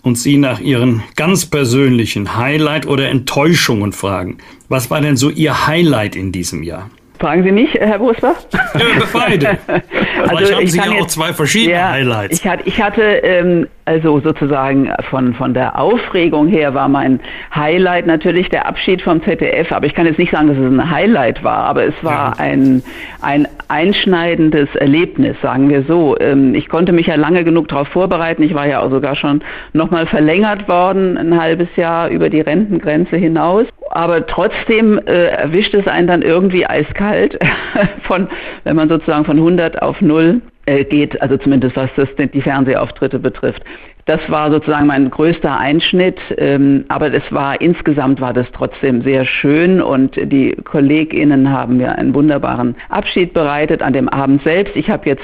und 0.04 0.18
sie 0.18 0.38
nach 0.38 0.62
ihren 0.62 1.04
ganz 1.18 1.48
persönlichen 1.48 2.38
Highlight 2.38 2.86
oder 2.86 3.10
Enttäuschungen 3.10 3.92
fragen. 3.92 4.38
Was 4.70 4.90
war 4.90 5.02
denn 5.02 5.18
so 5.18 5.30
Ihr 5.30 5.68
Highlight 5.68 6.16
in 6.16 6.32
diesem 6.32 6.64
Jahr? 6.64 6.90
Fragen 7.26 7.42
Sie 7.42 7.52
mich, 7.52 7.74
Herr 7.74 7.98
Busbach? 7.98 8.36
Ja, 8.54 9.04
beide. 9.12 9.58
also 9.68 10.36
Vielleicht 10.36 10.54
haben 10.54 10.68
Sie 10.68 10.78
ja 10.78 11.02
auch 11.02 11.08
zwei 11.08 11.34
verschiedene 11.34 11.74
ja, 11.74 11.90
Highlights. 11.90 12.40
Ich 12.40 12.48
hatte, 12.48 12.64
ich 12.68 12.80
hatte 12.80 13.02
ähm, 13.02 13.68
Also 13.86 14.20
sozusagen 14.20 14.92
von, 15.12 15.36
von 15.36 15.54
der 15.54 15.80
Aufregung 15.80 16.48
her 16.48 16.74
war 16.74 16.90
mein 16.90 17.20
Highlight 17.54 18.08
natürlich 18.08 18.50
der 18.50 18.68
Abschied 18.68 19.04
vom 19.04 19.24
ZDF. 19.24 19.72
Aber 19.72 19.86
ich 19.86 19.94
kann 19.94 20.08
jetzt 20.08 20.18
nicht 20.18 20.32
sagen, 20.32 20.48
dass 20.48 20.58
es 20.58 20.64
ein 20.64 20.90
Highlight 20.90 21.44
war, 21.44 21.66
aber 21.66 21.86
es 21.86 21.94
war 22.02 22.36
ja. 22.36 22.44
ein, 22.44 22.82
ein 23.22 23.48
einschneidendes 23.68 24.74
Erlebnis, 24.76 25.36
sagen 25.42 25.70
wir 25.70 25.84
so. 25.84 26.16
Ähm, 26.20 26.56
ich 26.56 26.68
konnte 26.68 26.94
mich 26.94 27.06
ja 27.08 27.16
lange 27.16 27.44
genug 27.44 27.68
darauf 27.68 27.88
vorbereiten. 27.90 28.42
Ich 28.42 28.56
war 28.56 28.68
ja 28.68 28.82
auch 28.82 28.90
sogar 28.90 29.16
schon 29.16 29.44
nochmal 29.74 30.08
verlängert 30.08 30.68
worden, 30.68 31.16
ein 31.18 31.40
halbes 31.40 31.70
Jahr 31.76 32.10
über 32.10 32.32
die 32.32 32.42
Rentengrenze 32.42 33.18
hinaus. 33.18 33.68
Aber 33.92 34.26
trotzdem 34.26 35.00
äh, 35.06 35.28
erwischt 35.28 35.74
es 35.74 35.88
einen 35.88 36.08
dann 36.08 36.22
irgendwie 36.22 36.66
eiskalt, 36.66 37.40
von, 38.04 38.28
wenn 38.64 38.76
man 38.76 38.90
sozusagen 38.90 39.26
von 39.26 39.38
100 39.38 39.82
auf 39.82 40.02
0 40.02 40.42
äh, 40.66 40.84
geht, 40.84 41.22
also 41.22 41.38
zumindest 41.38 41.76
was 41.76 41.90
das, 41.96 42.10
die 42.18 42.42
Fernsehauftritte 42.42 43.20
betrifft. 43.20 43.64
Das 44.06 44.20
war 44.30 44.52
sozusagen 44.52 44.86
mein 44.86 45.10
größter 45.10 45.58
Einschnitt, 45.58 46.20
ähm, 46.38 46.86
aber 46.90 47.12
es 47.12 47.24
war 47.32 47.60
insgesamt 47.60 48.22
war 48.22 48.34
das 48.34 48.46
trotzdem 48.54 49.02
sehr 49.02 49.26
schön 49.26 49.82
und 49.82 50.16
die 50.16 50.56
KollegInnen 50.64 51.50
haben 51.50 51.78
mir 51.78 51.98
einen 51.98 52.14
wunderbaren 52.14 52.76
Abschied 52.90 53.34
bereitet 53.34 53.82
an 53.82 53.94
dem 53.94 54.08
Abend 54.08 54.44
selbst. 54.44 54.76
Ich 54.76 54.92
habe 54.92 55.08
jetzt, 55.10 55.24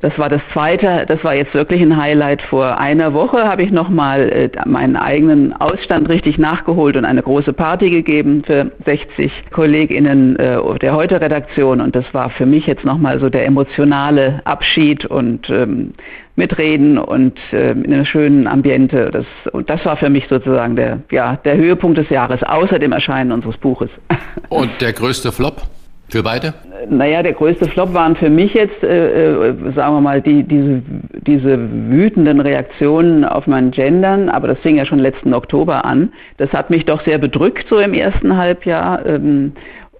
das 0.00 0.16
war 0.18 0.28
das 0.28 0.40
zweite, 0.52 1.04
das 1.08 1.22
war 1.24 1.34
jetzt 1.34 1.52
wirklich 1.52 1.82
ein 1.82 1.96
Highlight. 1.96 2.42
Vor 2.42 2.78
einer 2.78 3.12
Woche 3.12 3.44
habe 3.44 3.62
ich 3.62 3.72
nochmal 3.72 4.28
äh, 4.30 4.68
meinen 4.68 4.96
eigenen 4.96 5.52
Ausstand 5.52 6.08
richtig 6.08 6.38
nachgeholt 6.38 6.96
und 6.96 7.04
eine 7.04 7.22
große 7.22 7.52
Party 7.52 7.90
gegeben 7.90 8.44
für 8.46 8.70
60 8.84 9.32
KollegInnen 9.50 10.36
äh, 10.36 10.58
der 10.80 10.94
Heute-Redaktion 10.94 11.80
und 11.80 11.96
das 11.96 12.04
war 12.12 12.30
für 12.30 12.46
mich 12.46 12.66
jetzt 12.66 12.84
nochmal 12.84 13.18
so 13.18 13.28
der 13.28 13.46
emotionale 13.46 14.40
Abschied 14.44 15.04
und 15.06 15.50
ähm, 15.50 15.94
mitreden 16.36 16.96
und 16.96 17.38
äh, 17.52 17.72
in 17.72 17.92
einem 17.92 18.04
schönen 18.04 18.46
Ambiente. 18.46 19.10
Das, 19.12 19.26
und 19.52 19.68
das 19.68 19.84
war 19.84 19.96
für 19.96 20.08
mich 20.08 20.26
sozusagen 20.28 20.76
der, 20.76 21.00
ja, 21.10 21.36
der 21.36 21.56
Höhepunkt 21.56 21.98
des 21.98 22.08
Jahres, 22.10 22.42
außer 22.42 22.78
dem 22.78 22.92
Erscheinen 22.92 23.32
unseres 23.32 23.56
Buches. 23.58 23.90
Und 24.48 24.80
der 24.80 24.92
größte 24.92 25.30
Flop? 25.32 25.62
Für 26.10 26.22
beide? 26.22 26.54
Naja, 26.88 27.22
der 27.22 27.34
größte 27.34 27.66
Flop 27.66 27.94
waren 27.94 28.16
für 28.16 28.30
mich 28.30 28.54
jetzt, 28.54 28.82
äh, 28.82 29.48
äh, 29.48 29.72
sagen 29.74 29.94
wir 29.94 30.00
mal, 30.00 30.20
die, 30.20 30.42
diese, 30.42 30.82
diese 31.26 31.58
wütenden 31.88 32.40
Reaktionen 32.40 33.24
auf 33.24 33.46
mein 33.46 33.70
Gendern, 33.70 34.28
aber 34.28 34.48
das 34.48 34.58
fing 34.58 34.76
ja 34.76 34.84
schon 34.84 34.98
letzten 34.98 35.34
Oktober 35.34 35.84
an. 35.84 36.12
Das 36.38 36.52
hat 36.52 36.70
mich 36.70 36.84
doch 36.84 37.04
sehr 37.04 37.18
bedrückt 37.18 37.66
so 37.68 37.78
im 37.78 37.94
ersten 37.94 38.36
Halbjahr. 38.36 39.06
Ähm, 39.06 39.52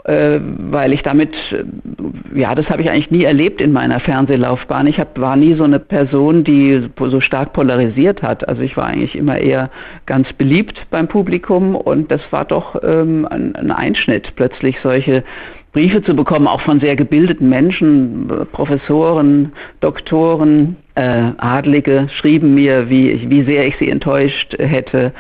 äh, 0.05 0.41
weil 0.43 0.95
ich 0.95 1.03
damit, 1.03 1.35
äh, 1.53 2.39
ja, 2.39 2.55
das 2.55 2.69
habe 2.71 2.81
ich 2.81 2.91
eigentlich 2.91 3.11
nie 3.11 3.25
erlebt 3.25 3.61
in 3.61 3.71
meiner 3.71 4.01
Fernsehlaufbahn. 4.01 4.87
Ich 4.87 4.99
hab, 4.99 5.19
war 5.21 5.37
nie 5.37 5.55
so 5.55 5.65
eine 5.65 5.79
Person, 5.79 6.43
die 6.43 6.89
so 6.99 7.21
stark 7.21 7.53
polarisiert 7.53 8.23
hat. 8.23 8.49
Also 8.49 8.63
ich 8.63 8.77
war 8.77 8.87
eigentlich 8.87 9.15
immer 9.15 9.39
eher 9.39 9.71
ganz 10.07 10.33
beliebt 10.33 10.87
beim 10.91 11.07
Publikum 11.07 11.77
und 11.77 12.11
das 12.11 12.23
war 12.31 12.47
doch 12.47 12.83
ähm, 12.83 13.27
ein, 13.31 13.55
ein 13.57 13.71
Einschnitt, 13.71 14.33
plötzlich 14.37 14.77
solche 14.83 15.23
Briefe 15.73 16.03
zu 16.03 16.15
bekommen, 16.15 16.49
auch 16.49 16.61
von 16.63 16.81
sehr 16.81 16.97
gebildeten 16.97 17.49
Menschen, 17.49 18.29
Professoren, 18.53 19.53
Doktoren, 19.81 20.77
äh, 20.97 21.31
Adlige 21.39 22.09
schrieben 22.17 22.55
mir, 22.55 22.91
wie, 22.91 23.31
wie 23.31 23.45
sehr 23.45 23.67
ich 23.67 23.77
sie 23.79 23.89
enttäuscht 23.89 24.57
hätte 24.59 25.13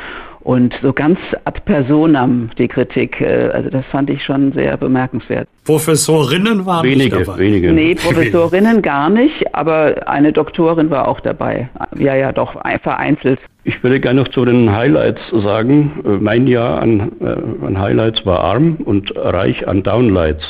und 0.50 0.74
so 0.82 0.92
ganz 0.92 1.16
ad 1.44 1.60
personam 1.64 2.50
die 2.58 2.66
Kritik, 2.66 3.20
äh, 3.20 3.50
also 3.52 3.70
das 3.70 3.86
fand 3.86 4.10
ich 4.10 4.20
schon 4.24 4.50
sehr 4.50 4.76
bemerkenswert. 4.76 5.46
Professorinnen 5.64 6.66
waren 6.66 6.84
wenige, 6.84 7.18
nicht 7.18 7.28
dabei? 7.28 7.38
Wenige. 7.38 7.72
Nee, 7.72 7.94
Professorinnen 8.06 8.82
gar 8.82 9.10
nicht, 9.10 9.54
aber 9.54 10.08
eine 10.08 10.32
Doktorin 10.32 10.90
war 10.90 11.06
auch 11.06 11.20
dabei. 11.20 11.68
Ja, 11.96 12.16
ja, 12.16 12.32
doch, 12.32 12.56
vereinzelt. 12.82 13.38
Ich 13.62 13.80
würde 13.84 14.00
gerne 14.00 14.22
noch 14.22 14.28
zu 14.28 14.44
den 14.44 14.72
Highlights 14.72 15.20
sagen. 15.30 16.02
Äh, 16.04 16.08
mein 16.20 16.48
Jahr 16.48 16.82
an, 16.82 17.12
äh, 17.20 17.66
an 17.66 17.78
Highlights 17.78 18.26
war 18.26 18.40
arm 18.40 18.78
und 18.84 19.12
reich 19.14 19.68
an 19.68 19.84
Downlights. 19.84 20.42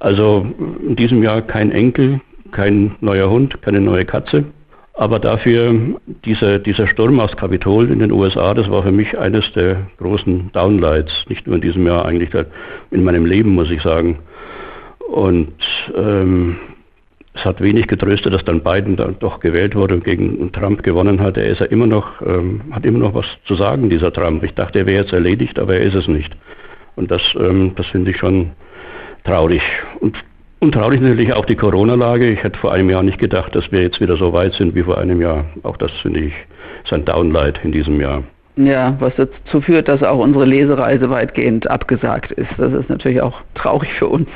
Also 0.00 0.46
in 0.86 0.96
diesem 0.96 1.22
Jahr 1.22 1.40
kein 1.40 1.72
Enkel, 1.72 2.20
kein 2.52 2.96
neuer 3.00 3.30
Hund, 3.30 3.62
keine 3.62 3.80
neue 3.80 4.04
Katze. 4.04 4.44
Aber 4.96 5.18
dafür 5.18 5.74
dieser, 6.24 6.60
dieser 6.60 6.86
Sturm 6.86 7.18
aufs 7.18 7.36
Kapitol 7.36 7.90
in 7.90 7.98
den 7.98 8.12
USA, 8.12 8.54
das 8.54 8.70
war 8.70 8.84
für 8.84 8.92
mich 8.92 9.18
eines 9.18 9.44
der 9.54 9.88
großen 9.98 10.52
Downlights, 10.52 11.12
nicht 11.28 11.46
nur 11.46 11.56
in 11.56 11.62
diesem 11.62 11.84
Jahr, 11.86 12.04
eigentlich 12.04 12.30
in 12.92 13.02
meinem 13.02 13.26
Leben, 13.26 13.54
muss 13.54 13.70
ich 13.70 13.82
sagen. 13.82 14.20
Und 15.10 15.52
ähm, 15.96 16.56
es 17.34 17.44
hat 17.44 17.60
wenig 17.60 17.88
getröstet, 17.88 18.32
dass 18.32 18.44
dann 18.44 18.62
Biden 18.62 18.96
dann 18.96 19.16
doch 19.18 19.40
gewählt 19.40 19.74
wurde 19.74 19.94
und 19.94 20.04
gegen 20.04 20.52
Trump 20.52 20.84
gewonnen 20.84 21.20
hat. 21.20 21.36
Er 21.36 21.46
ist 21.46 21.60
ja 21.60 21.66
immer 21.66 21.88
noch, 21.88 22.22
ähm, 22.22 22.62
hat 22.70 22.86
immer 22.86 23.00
noch 23.00 23.14
was 23.14 23.26
zu 23.46 23.56
sagen, 23.56 23.90
dieser 23.90 24.12
Trump. 24.12 24.44
Ich 24.44 24.54
dachte, 24.54 24.78
er 24.78 24.86
wäre 24.86 25.02
jetzt 25.02 25.12
erledigt, 25.12 25.58
aber 25.58 25.74
er 25.74 25.82
ist 25.82 25.96
es 25.96 26.06
nicht. 26.06 26.34
Und 26.94 27.10
das, 27.10 27.22
ähm, 27.36 27.72
das 27.74 27.86
finde 27.86 28.12
ich 28.12 28.18
schon 28.18 28.52
traurig. 29.24 29.62
Und 29.98 30.16
und 30.60 30.72
traurig 30.72 31.00
natürlich 31.00 31.32
auch 31.32 31.44
die 31.44 31.56
Corona-Lage. 31.56 32.30
Ich 32.30 32.42
hätte 32.42 32.58
vor 32.58 32.72
einem 32.72 32.90
Jahr 32.90 33.02
nicht 33.02 33.18
gedacht, 33.18 33.54
dass 33.54 33.70
wir 33.70 33.82
jetzt 33.82 34.00
wieder 34.00 34.16
so 34.16 34.32
weit 34.32 34.54
sind 34.54 34.74
wie 34.74 34.82
vor 34.82 34.98
einem 34.98 35.20
Jahr. 35.20 35.44
Auch 35.62 35.76
das 35.76 35.90
finde 36.02 36.20
ich 36.20 36.32
ist 36.84 36.92
ein 36.92 37.04
Downlight 37.04 37.60
in 37.64 37.72
diesem 37.72 38.00
Jahr. 38.00 38.22
Ja, 38.56 38.96
was 39.00 39.12
dazu 39.16 39.60
führt, 39.60 39.88
dass 39.88 40.02
auch 40.02 40.18
unsere 40.18 40.44
Lesereise 40.44 41.10
weitgehend 41.10 41.68
abgesagt 41.68 42.30
ist. 42.32 42.50
Das 42.56 42.72
ist 42.72 42.88
natürlich 42.88 43.20
auch 43.20 43.34
traurig 43.54 43.90
für 43.98 44.06
uns. 44.06 44.28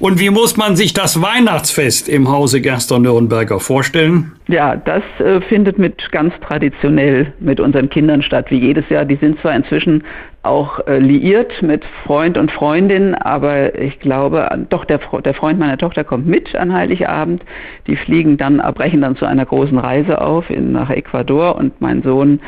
Und 0.00 0.20
wie 0.20 0.30
muss 0.30 0.56
man 0.56 0.76
sich 0.76 0.92
das 0.92 1.22
Weihnachtsfest 1.22 2.08
im 2.08 2.30
Hause 2.30 2.60
Gerster 2.60 3.00
Nürnberger 3.00 3.58
vorstellen? 3.58 4.32
Ja, 4.46 4.76
das 4.76 5.02
äh, 5.18 5.40
findet 5.40 5.76
mit 5.78 6.10
ganz 6.12 6.32
traditionell 6.40 7.32
mit 7.40 7.58
unseren 7.58 7.90
Kindern 7.90 8.22
statt, 8.22 8.46
wie 8.50 8.58
jedes 8.58 8.88
Jahr. 8.88 9.04
Die 9.04 9.16
sind 9.16 9.40
zwar 9.40 9.54
inzwischen 9.54 10.04
auch 10.42 10.86
äh, 10.86 10.98
liiert 10.98 11.62
mit 11.62 11.84
Freund 12.04 12.38
und 12.38 12.52
Freundin, 12.52 13.14
aber 13.14 13.78
ich 13.78 13.98
glaube, 13.98 14.48
doch 14.70 14.84
der, 14.84 15.00
der 15.24 15.34
Freund 15.34 15.58
meiner 15.58 15.76
Tochter 15.76 16.04
kommt 16.04 16.26
mit 16.26 16.54
an 16.54 16.72
Heiligabend. 16.72 17.42
Die 17.86 17.96
fliegen 17.96 18.36
dann, 18.36 18.58
brechen 18.74 19.00
dann 19.00 19.16
zu 19.16 19.26
einer 19.26 19.44
großen 19.44 19.78
Reise 19.78 20.20
auf 20.20 20.48
in, 20.48 20.72
nach 20.72 20.90
Ecuador 20.90 21.56
und 21.56 21.80
mein 21.80 22.02
Sohn, 22.02 22.40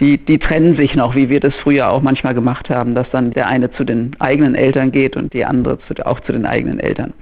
die, 0.00 0.18
die 0.18 0.38
trennen 0.38 0.76
sich 0.76 0.94
noch, 0.94 1.14
wie 1.14 1.28
wir 1.28 1.40
das 1.40 1.54
früher 1.56 1.90
auch 1.90 2.02
manchmal 2.02 2.34
gemacht 2.34 2.68
haben, 2.68 2.94
dass 2.94 3.08
dann 3.10 3.30
der 3.30 3.46
eine 3.46 3.70
zu 3.72 3.84
den 3.84 4.16
eigenen 4.18 4.54
Eltern 4.54 4.90
geht 4.90 5.16
und 5.16 5.32
die 5.32 5.44
andere 5.44 5.78
zu, 5.86 5.94
auch 6.04 6.20
zu 6.20 6.32
den 6.32 6.46
eigenen 6.46 6.80
Eltern. 6.80 7.14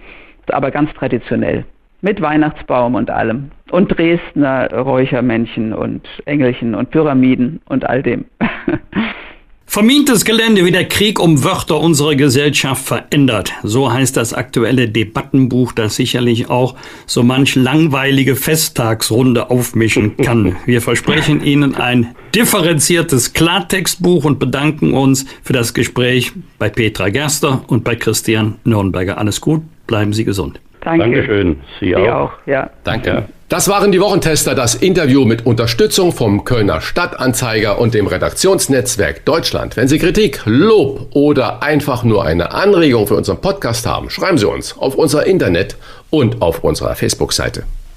Aber 0.50 0.70
ganz 0.70 0.92
traditionell. 0.94 1.64
Mit 2.00 2.20
Weihnachtsbaum 2.20 2.96
und 2.96 3.10
allem. 3.10 3.50
Und 3.70 3.96
Dresdner 3.96 4.70
Räuchermännchen 4.72 5.72
und 5.72 6.06
Engelchen 6.26 6.74
und 6.74 6.90
Pyramiden 6.90 7.60
und 7.66 7.88
all 7.88 8.02
dem. 8.02 8.26
Vermintes 9.66 10.24
Gelände, 10.24 10.64
wie 10.64 10.70
der 10.70 10.84
Krieg 10.84 11.18
um 11.18 11.42
Wörter 11.42 11.80
unsere 11.80 12.16
Gesellschaft 12.16 12.84
verändert. 12.84 13.52
So 13.62 13.92
heißt 13.92 14.16
das 14.16 14.32
aktuelle 14.32 14.88
Debattenbuch, 14.88 15.72
das 15.72 15.96
sicherlich 15.96 16.48
auch 16.48 16.76
so 17.06 17.22
manch 17.22 17.56
langweilige 17.56 18.36
Festtagsrunde 18.36 19.50
aufmischen 19.50 20.16
kann. 20.18 20.56
Wir 20.66 20.80
versprechen 20.80 21.42
Ihnen 21.42 21.74
ein 21.74 22.14
differenziertes 22.34 23.32
Klartextbuch 23.32 24.24
und 24.24 24.38
bedanken 24.38 24.92
uns 24.92 25.26
für 25.42 25.52
das 25.54 25.74
Gespräch 25.74 26.32
bei 26.58 26.68
Petra 26.68 27.08
Gerster 27.08 27.64
und 27.66 27.82
bei 27.82 27.96
Christian 27.96 28.56
Nürnberger. 28.64 29.18
Alles 29.18 29.40
gut, 29.40 29.62
bleiben 29.86 30.12
Sie 30.12 30.24
gesund. 30.24 30.60
Danke. 30.82 31.04
Dankeschön. 31.04 31.56
Sie, 31.80 31.86
Sie 31.86 31.96
auch. 31.96 32.08
auch. 32.08 32.32
Ja. 32.46 32.70
Danke. 32.84 33.08
Ja. 33.10 33.28
Das 33.54 33.68
waren 33.68 33.92
die 33.92 34.00
Wochentester, 34.00 34.56
das 34.56 34.74
Interview 34.74 35.24
mit 35.24 35.46
Unterstützung 35.46 36.10
vom 36.10 36.44
Kölner 36.44 36.80
Stadtanzeiger 36.80 37.78
und 37.78 37.94
dem 37.94 38.08
Redaktionsnetzwerk 38.08 39.24
Deutschland. 39.24 39.76
Wenn 39.76 39.86
Sie 39.86 40.00
Kritik, 40.00 40.40
Lob 40.44 41.06
oder 41.14 41.62
einfach 41.62 42.02
nur 42.02 42.24
eine 42.24 42.50
Anregung 42.50 43.06
für 43.06 43.14
unseren 43.14 43.40
Podcast 43.40 43.86
haben, 43.86 44.10
schreiben 44.10 44.38
Sie 44.38 44.48
uns 44.48 44.76
auf 44.76 44.96
unser 44.96 45.28
Internet 45.28 45.76
und 46.10 46.42
auf 46.42 46.64
unserer 46.64 46.96
Facebook-Seite. 46.96 47.62